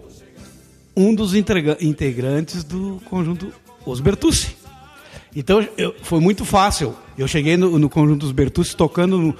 um 0.95 1.13
dos 1.13 1.33
integrantes 1.35 2.63
do 2.63 3.01
conjunto 3.05 3.51
Os 3.85 3.99
Bertucci. 3.99 4.55
Então 5.35 5.67
eu, 5.77 5.93
foi 6.01 6.19
muito 6.19 6.45
fácil. 6.45 6.95
Eu 7.17 7.27
cheguei 7.27 7.57
no, 7.57 7.77
no 7.77 7.89
conjunto 7.89 8.21
dos 8.21 8.31
Bertucci 8.31 8.75
tocando. 8.75 9.17
No, 9.17 9.35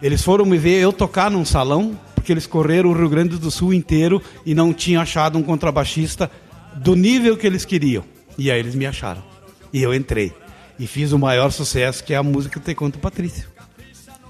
eles 0.00 0.22
foram 0.22 0.44
me 0.44 0.58
ver 0.58 0.80
eu 0.80 0.92
tocar 0.92 1.30
num 1.30 1.44
salão, 1.44 1.98
porque 2.14 2.32
eles 2.32 2.46
correram 2.46 2.90
o 2.90 2.94
Rio 2.94 3.08
Grande 3.08 3.36
do 3.36 3.50
Sul 3.50 3.74
inteiro 3.74 4.22
e 4.44 4.54
não 4.54 4.72
tinham 4.72 5.02
achado 5.02 5.38
um 5.38 5.42
contrabaixista 5.42 6.30
do 6.76 6.94
nível 6.94 7.36
que 7.36 7.46
eles 7.46 7.64
queriam. 7.64 8.04
E 8.36 8.50
aí 8.50 8.58
eles 8.58 8.74
me 8.74 8.86
acharam. 8.86 9.33
E 9.74 9.82
eu 9.82 9.92
entrei. 9.92 10.32
E 10.78 10.86
fiz 10.86 11.10
o 11.10 11.18
maior 11.18 11.50
sucesso, 11.50 12.04
que 12.04 12.14
é 12.14 12.16
a 12.16 12.22
música 12.22 12.60
Te 12.60 12.76
Conto 12.76 13.00
Patrício. 13.00 13.48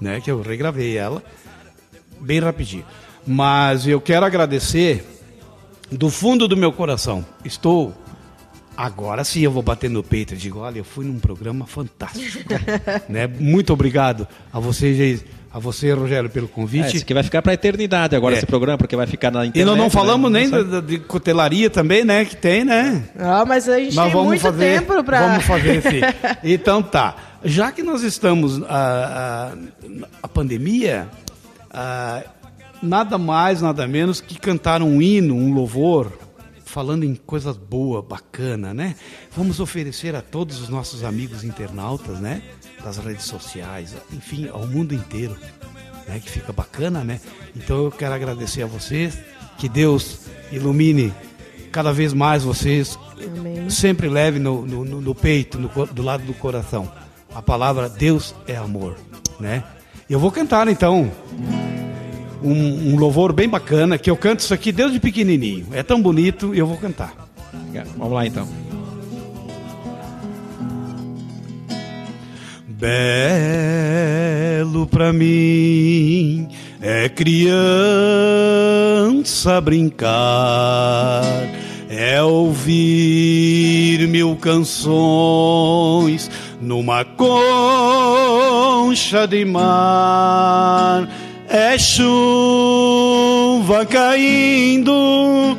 Né? 0.01 0.19
Que 0.19 0.31
eu 0.31 0.41
regravei 0.41 0.97
ela 0.97 1.23
bem 2.19 2.39
rapidinho. 2.39 2.83
Mas 3.27 3.87
eu 3.87 4.01
quero 4.01 4.25
agradecer 4.25 5.05
do 5.91 6.09
fundo 6.09 6.47
do 6.47 6.57
meu 6.57 6.73
coração. 6.73 7.23
Estou 7.43 7.93
Agora 8.77 9.23
sim 9.23 9.39
eu 9.39 9.51
vou 9.51 9.63
bater 9.63 9.89
no 9.89 10.03
peito 10.03 10.33
e 10.33 10.37
digo, 10.37 10.59
olha, 10.59 10.79
eu 10.79 10.83
fui 10.83 11.05
num 11.05 11.17
programa 11.17 11.65
fantástico. 11.65 12.43
né? 13.07 13.25
Muito 13.25 13.71
obrigado 13.71 14.27
a 14.51 14.59
você, 14.59 15.23
a 15.55 15.59
você, 15.59 15.93
Rogério, 15.93 16.29
pelo 16.29 16.49
convite. 16.49 16.97
É, 16.97 16.99
que 16.99 17.13
vai 17.13 17.23
ficar 17.23 17.41
para 17.41 17.53
a 17.53 17.55
eternidade 17.55 18.13
agora 18.13 18.35
é. 18.35 18.37
esse 18.39 18.45
programa, 18.45 18.77
porque 18.77 18.93
vai 18.93 19.07
ficar 19.07 19.31
na 19.31 19.45
internet. 19.45 19.61
E 19.61 19.65
nós 19.65 19.77
não 19.77 19.89
falamos 19.89 20.29
né? 20.29 20.41
nem 20.41 20.49
de, 20.49 20.81
de, 20.81 20.99
cotelaria 20.99 21.69
também, 21.69 22.03
né? 22.03 22.25
Que 22.25 22.35
tem, 22.35 22.65
né? 22.65 23.01
Ah, 23.17 23.45
mas 23.47 23.69
a 23.69 23.79
gente 23.79 23.95
nós 23.95 24.11
tem 24.11 24.21
muito 24.21 24.41
fazer, 24.41 24.81
tempo 24.81 25.01
para... 25.01 25.27
Vamos 25.27 25.45
fazer 25.45 25.81
sim. 25.81 26.01
Então 26.43 26.83
tá. 26.83 27.15
Já 27.45 27.71
que 27.71 27.81
nós 27.81 28.03
estamos... 28.03 28.61
A, 28.63 29.53
a, 29.53 29.57
a 30.23 30.27
pandemia... 30.27 31.07
A, 31.71 32.21
nada 32.83 33.17
mais, 33.17 33.61
nada 33.61 33.87
menos 33.87 34.19
que 34.19 34.37
cantar 34.37 34.81
um 34.81 35.01
hino, 35.01 35.35
um 35.35 35.53
louvor 35.53 36.11
falando 36.65 37.05
em 37.05 37.15
coisas 37.15 37.55
boas, 37.55 38.03
bacana, 38.03 38.73
né? 38.73 38.95
Vamos 39.31 39.61
oferecer 39.61 40.13
a 40.15 40.21
todos 40.21 40.59
os 40.59 40.67
nossos 40.67 41.05
amigos 41.05 41.45
internautas, 41.45 42.19
né? 42.19 42.41
Das 42.85 42.97
redes 42.97 43.25
sociais, 43.25 43.95
enfim, 44.13 44.47
ao 44.47 44.67
mundo 44.67 44.93
inteiro, 44.93 45.35
né? 46.07 46.21
Que 46.23 46.29
fica 46.29 46.53
bacana, 46.53 47.03
né? 47.03 47.19
Então 47.55 47.85
eu 47.85 47.91
quero 47.91 48.13
agradecer 48.13 48.61
a 48.61 48.67
vocês, 48.67 49.17
que 49.57 49.67
Deus 49.67 50.19
ilumine 50.51 51.11
cada 51.71 51.91
vez 51.91 52.13
mais 52.13 52.43
vocês, 52.43 52.95
Amém. 53.17 53.67
sempre 53.71 54.07
leve 54.07 54.37
no, 54.37 54.63
no, 54.67 54.85
no 55.01 55.15
peito, 55.15 55.57
no, 55.57 55.67
do 55.87 56.03
lado 56.03 56.23
do 56.25 56.33
coração, 56.35 56.91
a 57.33 57.41
palavra 57.41 57.89
Deus 57.89 58.35
é 58.45 58.55
amor, 58.55 58.95
né? 59.39 59.63
Eu 60.07 60.19
vou 60.19 60.31
cantar 60.31 60.67
então 60.67 61.11
um, 62.43 62.93
um, 62.93 62.97
louvor 62.97 63.33
bem 63.33 63.49
bacana, 63.49 63.97
que 63.97 64.11
eu 64.11 64.15
canto 64.15 64.41
isso 64.41 64.53
aqui 64.53 64.71
desde 64.71 64.99
pequenininho. 64.99 65.65
É 65.71 65.81
tão 65.81 65.99
bonito 65.99 66.53
e 66.53 66.59
eu 66.59 66.67
vou 66.67 66.77
cantar. 66.77 67.15
Vamos 67.97 68.13
lá 68.13 68.27
então. 68.27 68.47
Belo 72.77 74.65
pra 74.85 75.13
mim 75.13 76.49
é 76.81 77.07
criança 77.07 77.61
brincar, 79.61 81.23
é 81.89 82.21
ouvir 82.21 84.05
mil 84.09 84.35
canções 84.35 86.29
numa 86.59 87.05
concha 87.05 89.25
de 89.25 89.45
mar. 89.45 91.07
É 91.47 91.77
chuva 91.77 93.85
caindo, 93.85 95.57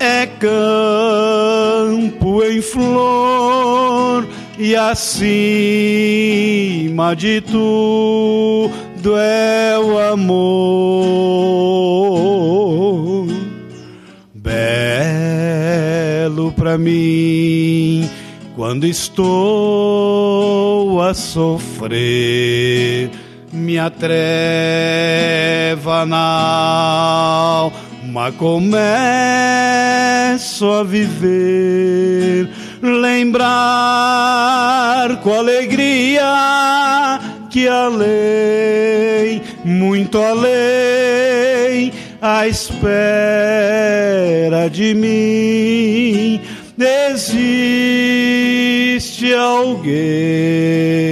é 0.00 0.26
campo 0.26 2.42
em 2.42 2.60
flor, 2.60 3.67
e 4.58 4.74
acima 4.74 5.14
de 7.14 7.40
tudo 7.40 9.16
é 9.16 9.78
o 9.78 9.96
amor. 9.98 10.48
Belo 14.34 14.52
para 16.52 16.76
mim 16.76 18.10
quando 18.56 18.84
estou 18.84 19.30
a 21.00 21.14
sofrer 21.14 23.10
minha 23.52 23.88
treva 23.90 24.18
na 26.04 26.18
alma 28.08 28.32
começo 28.32 28.78
a 30.66 30.82
viver, 30.82 32.48
lembrar 32.82 33.48
com 35.22 35.34
alegria 35.34 36.24
que 37.50 37.66
além, 37.66 39.42
muito 39.64 40.18
além, 40.18 41.92
à 42.20 42.46
espera 42.46 42.68
de 44.70 44.94
mim 44.94 46.40
existe 46.78 47.74
alguém. 49.34 51.07